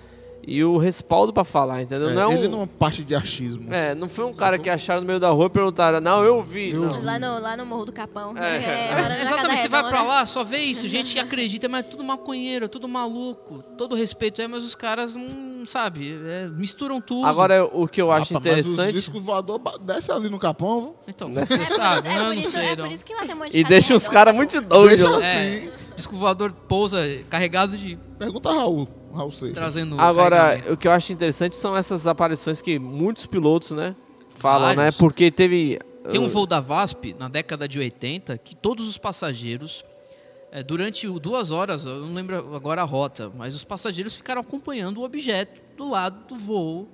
[0.44, 2.10] e o respaldo pra falar, entendeu?
[2.10, 3.72] É, não é ele um, não parte de achismo.
[3.72, 6.42] é, não foi um cara que acharam no meio da rua e perguntaram, não, eu
[6.42, 6.70] vi.
[6.70, 7.02] Eu não.
[7.02, 8.36] Lá no, lá no Morro do Capão.
[8.36, 8.56] É.
[8.56, 10.08] É, na Exatamente, você vai pra Redonda.
[10.14, 13.62] lá, só vê isso, gente que acredita, mas é tudo maconheiro, é tudo maluco.
[13.78, 17.26] Todo respeito é, mas os caras não, sabe, é, misturam tudo.
[17.26, 18.94] Agora, o que eu acho Rapaz, Mas os interessante...
[18.96, 20.96] discos voador desce ali no capão, viu?
[21.06, 21.44] Então, Né?
[21.46, 22.84] você É sabe, isso, é, não isso, sei, é não.
[22.86, 25.08] por isso que lá tem um monte de E deixa os caras muito doidos Deixa
[25.08, 25.18] lá.
[25.18, 25.70] assim.
[25.94, 26.98] Disco voador pousa
[27.30, 27.98] carregado de...
[28.18, 28.88] Pergunta a Raul.
[29.12, 29.54] Raul Seixas.
[29.54, 30.00] trazendo...
[30.00, 33.94] Agora, o que eu acho interessante são essas aparições que muitos pilotos, né,
[34.34, 34.74] falam, né?
[34.76, 34.96] Vários.
[34.96, 35.78] Porque teve...
[36.10, 39.84] Tem um uh, voo da VASP na década de 80 que todos os passageiros,
[40.50, 44.98] eh, durante duas horas, eu não lembro agora a rota, mas os passageiros ficaram acompanhando
[44.98, 46.88] o objeto do lado do voo,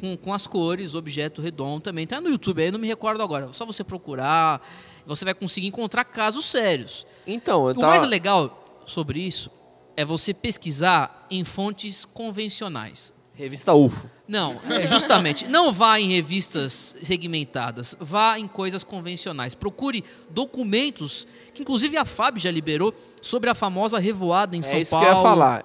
[0.00, 2.06] com, com as cores, o objeto redondo também.
[2.06, 3.52] Tá no YouTube aí, eu não me recordo agora.
[3.52, 4.66] Só você procurar,
[5.06, 7.06] você vai conseguir encontrar casos sérios.
[7.26, 7.88] Então, eu O tava...
[7.88, 9.50] mais legal sobre isso
[9.96, 13.12] é você pesquisar em fontes convencionais.
[13.34, 14.08] Revista UFO.
[14.26, 15.46] Não, é justamente.
[15.48, 19.54] Não vá em revistas segmentadas, vá em coisas convencionais.
[19.54, 24.82] Procure documentos que, inclusive, a FAB já liberou sobre a famosa revoada em São é
[24.82, 25.06] isso Paulo.
[25.06, 25.64] que eu ia falar.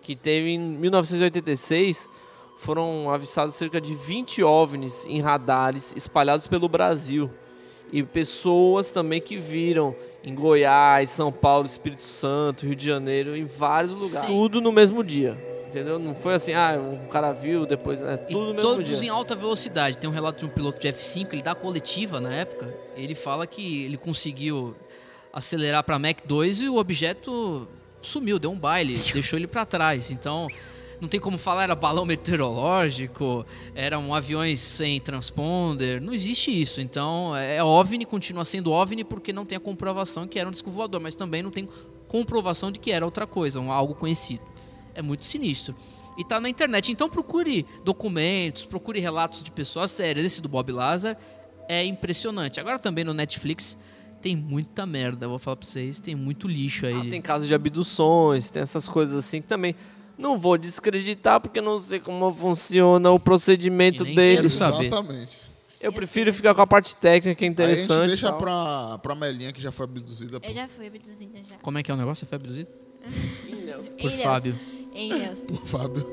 [0.00, 2.08] Que teve em 1986,
[2.58, 7.30] foram avistados cerca de 20 OVNIs em radares espalhados pelo Brasil.
[7.92, 13.44] E pessoas também que viram em Goiás, São Paulo, Espírito Santo, Rio de Janeiro, em
[13.44, 14.12] vários lugares.
[14.18, 14.26] Sim.
[14.26, 15.36] Tudo no mesmo dia.
[15.68, 15.98] Entendeu?
[15.98, 18.00] Não foi assim, ah, um cara viu, depois.
[18.02, 19.08] É E tudo no mesmo todos dia.
[19.08, 19.98] em alta velocidade.
[19.98, 22.72] Tem um relato de um piloto de F5, ele dá coletiva na época.
[22.96, 24.74] Ele fala que ele conseguiu
[25.32, 27.68] acelerar para Mach 2 e o objeto
[28.00, 30.10] sumiu, deu um baile, deixou ele para trás.
[30.10, 30.48] Então,
[31.00, 33.44] Não tem como falar, era balão meteorológico,
[33.74, 36.00] eram aviões sem transponder.
[36.00, 36.80] Não existe isso.
[36.80, 40.70] Então, é OVNI, continua sendo OVNI porque não tem a comprovação que era um disco
[40.70, 41.68] voador, mas também não tem
[42.08, 44.42] comprovação de que era outra coisa, um, algo conhecido.
[44.94, 45.74] É muito sinistro.
[46.16, 46.90] E tá na internet.
[46.90, 50.24] Então procure documentos, procure relatos de pessoas sérias.
[50.24, 51.16] Esse do Bob Lazar
[51.68, 52.58] é impressionante.
[52.58, 53.76] Agora também no Netflix
[54.22, 56.00] tem muita merda, vou falar pra vocês.
[56.00, 56.94] Tem muito lixo aí.
[56.94, 59.74] Ah, tem casos de abduções, tem essas coisas assim que também.
[60.18, 64.52] Não vou descreditar porque não sei como funciona o procedimento E nem quero deles.
[64.52, 64.86] saber.
[64.86, 65.40] Exatamente.
[65.80, 67.98] Eu prefiro ficar com a parte técnica, que é Aí a interessante.
[68.10, 70.40] gente deixa pra, pra Melinha, que já foi abduzida.
[70.42, 71.56] Eu já fui abduzida já.
[71.58, 72.20] Como é que é o negócio?
[72.24, 72.70] Você foi abduzido?
[74.00, 74.58] Por Ei, Fábio.
[74.94, 75.46] Ei, Nelson.
[75.46, 76.06] por Fábio.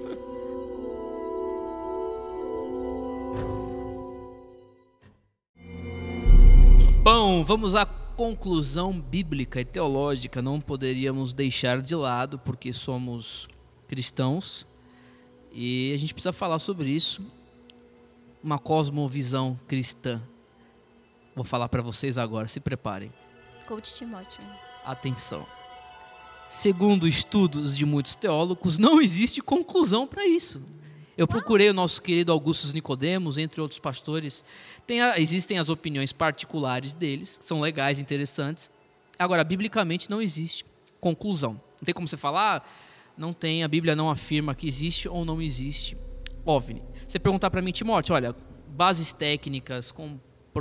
[7.04, 10.42] Bom, vamos à conclusão bíblica e teológica.
[10.42, 13.48] Não poderíamos deixar de lado, porque somos
[13.88, 14.66] cristãos
[15.52, 17.22] e a gente precisa falar sobre isso.
[18.44, 20.22] Uma cosmovisão cristã.
[21.36, 23.12] Vou falar para vocês agora, se preparem.
[23.68, 24.42] Coach Timóteo.
[24.84, 25.46] Atenção.
[26.50, 30.62] Segundo estudos de muitos teólogos, não existe conclusão para isso.
[31.18, 34.44] Eu procurei o nosso querido Augustus Nicodemos, entre outros pastores.
[34.86, 38.72] Tem a- existem as opiniões particulares deles, que são legais, interessantes.
[39.18, 40.66] Agora, biblicamente não existe
[41.00, 41.54] conclusão.
[41.80, 42.70] Não tem como você falar, ah,
[43.18, 45.96] não tem, a Bíblia não afirma que existe ou não existe
[46.46, 46.82] OVNI.
[47.08, 48.36] Você perguntar para mim, Timóteo, olha,
[48.70, 49.92] bases técnicas,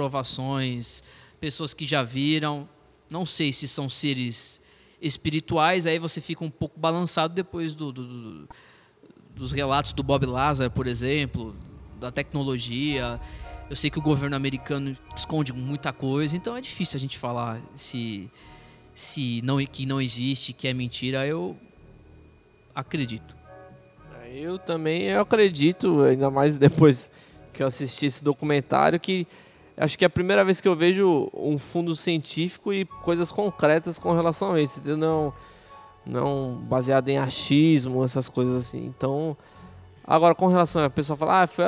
[0.02, 1.02] comprovações,
[1.40, 2.68] pessoas que já viram,
[3.10, 4.60] não sei se são seres
[5.00, 8.48] espirituais, aí você fica um pouco balançado depois do- do- do,
[9.34, 11.56] dos relatos do Bob Lazar, por exemplo,
[11.98, 13.20] da tecnologia.
[13.68, 17.60] Eu sei que o governo americano esconde muita coisa, então é difícil a gente falar
[17.74, 18.30] se,
[18.94, 21.26] se não, que não existe, que é mentira.
[21.26, 21.56] Eu
[22.74, 23.36] acredito.
[24.34, 27.10] Eu também eu acredito, ainda mais depois
[27.52, 29.26] que eu assisti esse documentário, que
[29.76, 33.98] acho que é a primeira vez que eu vejo um fundo científico e coisas concretas
[33.98, 34.96] com relação a isso, entendeu?
[34.96, 35.34] Não,
[36.04, 38.86] não baseado em achismo, essas coisas assim.
[38.86, 39.36] Então,
[40.06, 41.64] agora com relação a pessoa falar, ah, foi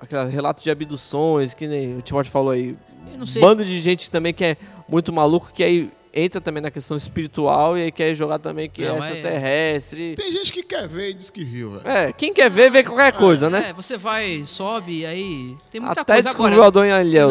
[0.00, 2.76] aquele relato de abduções, que nem o Timóteo falou aí,
[3.12, 3.40] Eu não sei.
[3.40, 4.56] bando de gente também que é
[4.88, 8.82] muito maluco, que aí entra também na questão espiritual e aí quer jogar também que
[8.82, 10.14] Não, é é- extraterrestre.
[10.14, 11.88] Tem gente que quer ver e diz que viu, velho.
[11.88, 13.70] É, quem quer ver, vê qualquer coisa, né?
[13.70, 16.50] É, você vai, sobe, aí tem muita Até coisa agora.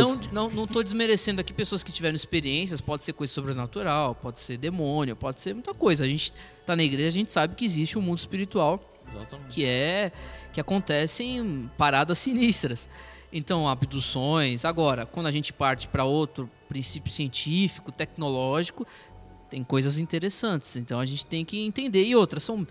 [0.03, 4.39] Não, não, não tô desmerecendo aqui pessoas que tiveram experiências, pode ser coisa sobrenatural, pode
[4.39, 6.03] ser demônio, pode ser muita coisa.
[6.03, 6.33] A gente
[6.65, 8.79] tá na igreja, a gente sabe que existe um mundo espiritual
[9.13, 9.53] Exatamente.
[9.53, 10.11] que é
[10.51, 12.89] que acontecem paradas sinistras.
[13.31, 14.65] Então, abduções.
[14.65, 18.87] Agora, quando a gente parte para outro princípio científico, tecnológico,
[19.49, 20.75] tem coisas interessantes.
[20.75, 22.05] Então, a gente tem que entender.
[22.05, 22.65] E outras, são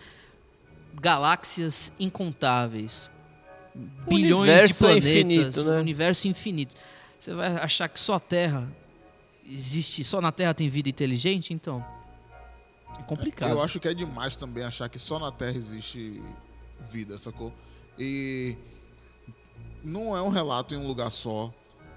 [1.00, 3.10] galáxias incontáveis.
[4.08, 5.76] Bilhões de é planetas, infinito, né?
[5.76, 6.74] um universo infinito.
[7.18, 8.66] Você vai achar que só a Terra
[9.46, 11.52] existe, só na Terra tem vida inteligente?
[11.52, 11.84] Então,
[12.98, 13.50] é complicado.
[13.50, 16.22] Eu acho que é demais também achar que só na Terra existe
[16.90, 17.52] vida, sacou?
[17.98, 18.56] E
[19.86, 21.52] não é um relato em um lugar só,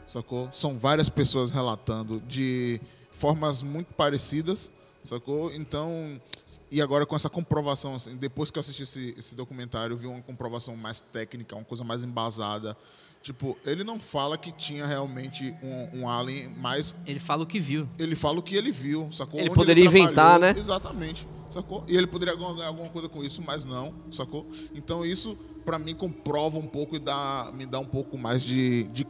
[0.06, 0.48] sacou?
[0.54, 2.80] São várias pessoas relatando de
[3.12, 4.72] formas muito parecidas,
[5.04, 5.52] sacou?
[5.54, 6.22] Então,
[6.70, 10.06] e agora com essa comprovação, assim, depois que eu assisti esse, esse documentário, eu vi
[10.06, 12.78] uma comprovação mais técnica, uma coisa mais embasada.
[13.22, 17.60] Tipo, ele não fala que tinha realmente um, um alien, mas Ele fala o que
[17.60, 17.88] viu.
[18.00, 19.40] ele fala o que ele viu, sacou?
[19.40, 20.60] Ele Onde poderia inventar, trabalhou, né?
[20.60, 21.84] Exatamente, sacou?
[21.88, 24.48] E ele poderia ganhar alguma coisa com isso, mas não, sacou?
[24.74, 28.84] Então isso, pra mim, comprova um pouco e dá, me dá um pouco mais de,
[28.86, 29.06] de...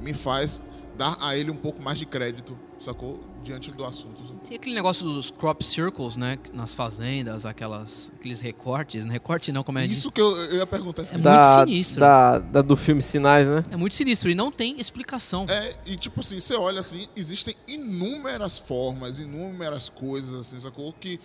[0.00, 0.62] Me faz
[0.96, 3.20] dar a ele um pouco mais de crédito, sacou?
[3.46, 4.20] Diante do assunto.
[4.44, 6.36] Tem aquele negócio dos crop circles, né?
[6.52, 9.04] Nas fazendas, aquelas, aqueles recortes.
[9.04, 9.86] Não recorte não, como é?
[9.86, 11.02] Isso que eu, eu ia perguntar.
[11.04, 12.00] É É, da, sinistro.
[12.00, 13.64] Da, da- do filme Sinais, né?
[13.70, 15.46] É muito sinistro e não tem explicação.
[15.48, 20.92] é, e tipo assim, você olha assim, existem inúmeras formas, inúmeras coisas, assim, sacou?
[20.92, 21.20] Que,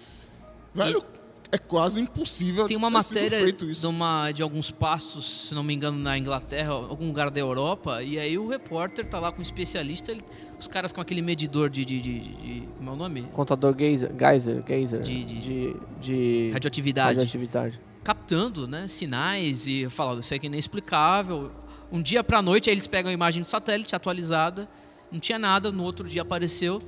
[0.76, 1.04] velho,
[1.52, 5.64] é quase impossível Tem uma ter sido matéria de, uma, de alguns pastos, se não
[5.64, 9.40] me engano, na Inglaterra, algum lugar da Europa, e aí o repórter tá lá com
[9.40, 10.24] um especialista, ele-
[10.60, 13.22] os caras com aquele medidor de, de, de- de- Como é o nome?
[13.34, 17.10] Contador Geyser, Geyser, Geyser De- de- de, de Radioatividade.
[17.18, 17.80] radioatividade.
[18.04, 21.52] captando né, sinais e falando, isso aqui é inexplicável.
[21.92, 24.70] Um dia pra noite, aí eles pegam a imagem do satélite atualizada,
[25.12, 26.80] não tinha nada, no outro dia apareceu.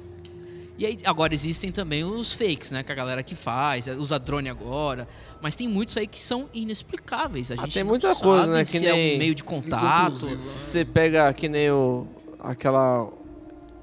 [0.78, 2.82] E aí, agora existem também os fakes, né?
[2.82, 5.08] Que a galera que faz, usa drone agora.
[5.42, 7.52] Mas tem muitos aí que são inexplicáveis.
[7.52, 9.36] A Ah, gente tem não muita sabe coisa, né, que se é nem- um meio
[9.36, 10.16] de contato.
[10.58, 12.08] Você pega que nem o.
[12.40, 13.08] aquela.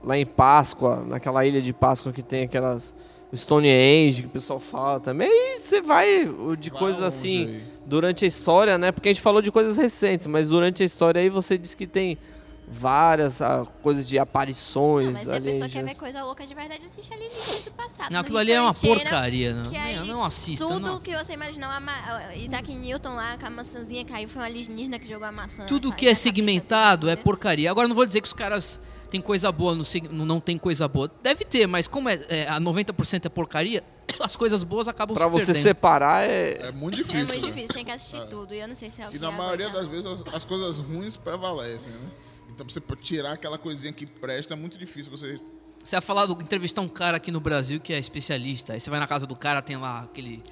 [0.02, 2.94] lá em Páscoa, naquela ilha de Páscoa que tem aquelas.
[3.32, 5.28] Stonehenge que o pessoal fala também.
[5.30, 6.24] E você vai
[6.58, 7.46] de Vai coisas assim.
[7.46, 7.62] aí.
[7.86, 8.90] durante a história, né?
[8.90, 11.86] Porque a gente falou de coisas recentes, mas durante a história aí você diz que
[11.86, 12.18] tem
[12.70, 16.54] várias ah, coisas de aparições Não, mas se a pessoa quer ver coisa louca de
[16.54, 18.12] verdade, assiste alienígenas do passado.
[18.12, 19.52] Não, aquilo ali é uma porcaria.
[19.54, 20.64] Não, que aí não, não assista.
[20.64, 24.40] Tudo não que você imaginar, uma ma- Isaac Newton lá, com a maçãzinha caiu, foi
[24.40, 25.64] um alienígena que jogou a maçã.
[25.66, 27.22] Tudo que é segmentado é né?
[27.22, 27.70] porcaria.
[27.70, 29.84] Agora, não vou dizer que os caras têm coisa boa, no,
[30.24, 31.10] não tem coisa boa.
[31.22, 33.82] Deve ter, mas como é, é, a 90% é porcaria,
[34.20, 35.62] as coisas boas acabam Pra se você perdendo.
[35.64, 36.68] separar é.
[36.68, 37.26] É muito É difícil.
[37.26, 37.48] muito né?
[37.48, 38.54] difícil, tem que assistir tudo.
[38.54, 41.16] E eu não sei se é E na maioria das vezes as, as coisas ruins
[41.16, 42.10] prevalecem, né?
[42.52, 45.38] Então pra você tirar aquela coisinha que presta é muito difícil você.
[45.82, 48.74] Você vai falar, do, entrevistar um cara aqui no Brasil que é especialista.
[48.74, 50.42] Aí você vai na casa do cara, tem lá aquele,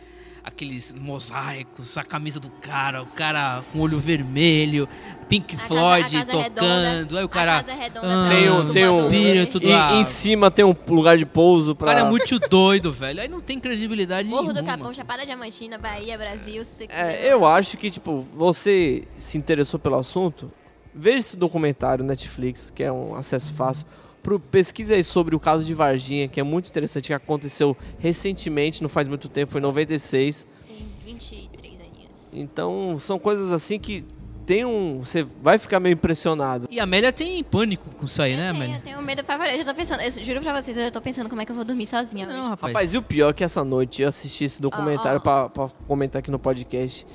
[0.43, 4.89] aqueles mosaicos, a camisa do cara, o cara com olho vermelho,
[5.29, 6.65] Pink A casa- Floyd a casa é tocando.
[6.65, 7.63] redonda, aí o a cara.
[7.63, 9.93] casa é redonda ah, Tem um- tem um- espírito do E ar.
[9.97, 11.89] em cima tem um lugar de pouso O pra.
[11.89, 13.21] cara é muito doido, velho.
[13.21, 14.79] Aí não tem credibilidade Morro do nenhuma.
[14.79, 16.65] Capão, Chapada Diamantina, Bahia, Brasil.
[16.65, 20.51] Se É, eu acho que, tipo, você se interessou pelo assunto,
[20.95, 23.87] veja esse documentário Netflix, que é um acesso fácil.
[24.23, 28.83] Pro, pesquisa aí sobre o caso de Varginha, que é muito interessante, que aconteceu recentemente,
[28.83, 30.47] não faz muito tempo, foi em 96.
[30.67, 32.33] Tem 23 aninhos.
[32.35, 34.05] Então, são coisas assim que
[34.45, 34.99] tem um.
[35.05, 36.67] Você vai ficar meio impressionado.
[36.71, 38.81] E a Amélia tem pânico com isso aí, né, eu, tenho, eu Amélia?
[38.83, 39.55] tenho medo pra variar.
[39.57, 41.53] Eu já tô pensando, eu juro pra vocês, eu já tô pensando como é que
[41.53, 42.49] eu vou dormir sozinha Não, hoje.
[42.49, 42.73] rapaz.
[42.73, 45.21] Rapaz, e o pior é que essa noite eu assisti esse documentário ó.
[45.21, 47.07] Pra, pra comentar aqui no podcast.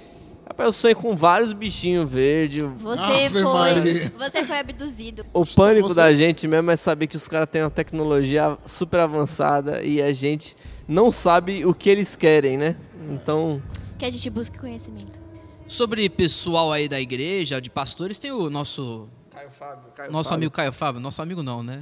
[0.45, 2.61] Rapaz, eu sonhei com vários bichinhos verdes.
[2.77, 3.43] Você Ave foi.
[3.43, 4.13] Maria.
[4.19, 5.25] Você foi abduzido.
[5.33, 8.99] O pânico você- da gente mesmo é saber que os caras têm uma tecnologia super
[8.99, 10.55] avançada e a gente
[10.87, 12.75] não sabe o que eles querem, né?
[13.09, 13.61] Então,
[13.97, 15.21] Que a gente busque conhecimento.
[15.65, 20.51] Sobre pessoal aí da igreja, de pastores, tem o nosso Caio Fábio, Caio nosso amigo
[20.51, 21.81] Caio Fábio, nosso amigo não, né?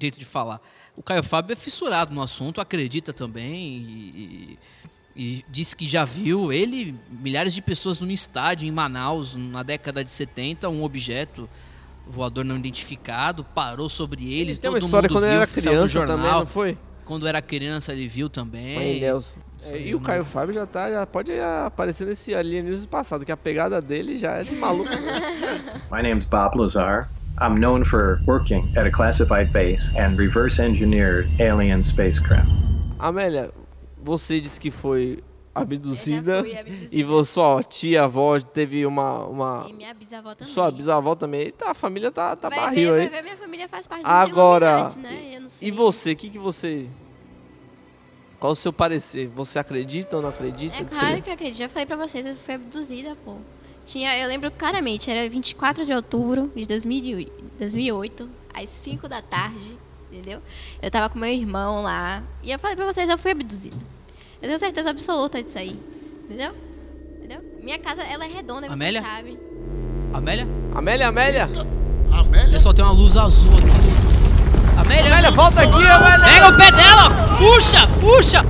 [0.00, 0.58] Jeito de falar.
[0.96, 4.58] O Caio Fábio é fissurado no assunto, acredita também e,
[5.20, 10.02] e, disse que já viu ele, milhares de pessoas num estádio em Manaus, na década
[10.02, 11.46] de 70, um objeto
[12.06, 15.42] voador não identificado parou sobre eles, Ele tem todo uma história mundo quando ele viu,
[15.42, 16.40] era saiu no criança também, jornal.
[16.40, 16.78] não foi?
[17.04, 18.74] Quando era criança ele viu também.
[18.76, 19.04] Mãe
[19.72, 23.22] É, e eu o Caio Fábio já, tá, já pode aparecer nesse alienígena do passado,
[23.22, 24.90] que a pegada dele já é de maluco.
[25.92, 27.10] My name's Bob Lazar.
[27.38, 32.48] I'm known for working at a classified base and reverse engineered alien spacecraft.
[32.98, 33.50] Amélia,
[34.02, 35.22] você disse que foi
[35.54, 39.24] abduzida, fui e você, sua tia, avó, teve uma...
[39.26, 40.52] uma E minha bisavó também.
[40.54, 41.50] sua bisavó também.
[41.50, 43.08] Tá, a família tá, tá vai barril ver, aí.
[43.08, 45.48] vai ver, minha família faz parte dos Agora, Illuminati, né?
[45.60, 46.86] E você, o que, que você.
[48.38, 49.28] Qual o seu parecer?
[49.28, 50.74] Você acredita ou não acredita?
[50.74, 51.58] É claro que eu acredito.
[51.58, 53.36] Já falei pra vocês, eu fui abduzida, pô.
[53.84, 57.28] Tinha, eu lembro claramente, era 24 de outubro de 2000
[57.58, 59.76] 2008, às 5 da tarde,
[60.12, 60.40] entendeu?
[60.82, 63.76] Eu tava com meu irmão lá, e eu falei pra vocês, eu fui abduzida.
[64.42, 65.78] Eu tenho certeza absoluta disso aí,
[66.24, 66.52] entendeu?
[67.18, 67.40] Entendeu?
[67.62, 69.02] Minha casa, ela é redonda, você Amélia?
[69.02, 69.38] sabe.
[70.12, 70.48] Amélia?
[70.74, 71.48] Amélia, Amélia!
[72.12, 72.50] Amélia?
[72.50, 74.80] Pessoal, tem uma luz azul aqui.
[74.80, 75.12] Amélia!
[75.12, 76.26] Amélia, volta aqui, Amélia!
[76.26, 77.10] Pega o pé dela!
[77.38, 77.86] Puxa!
[78.00, 78.44] Puxa!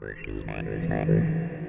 [0.00, 1.59] Where do you want to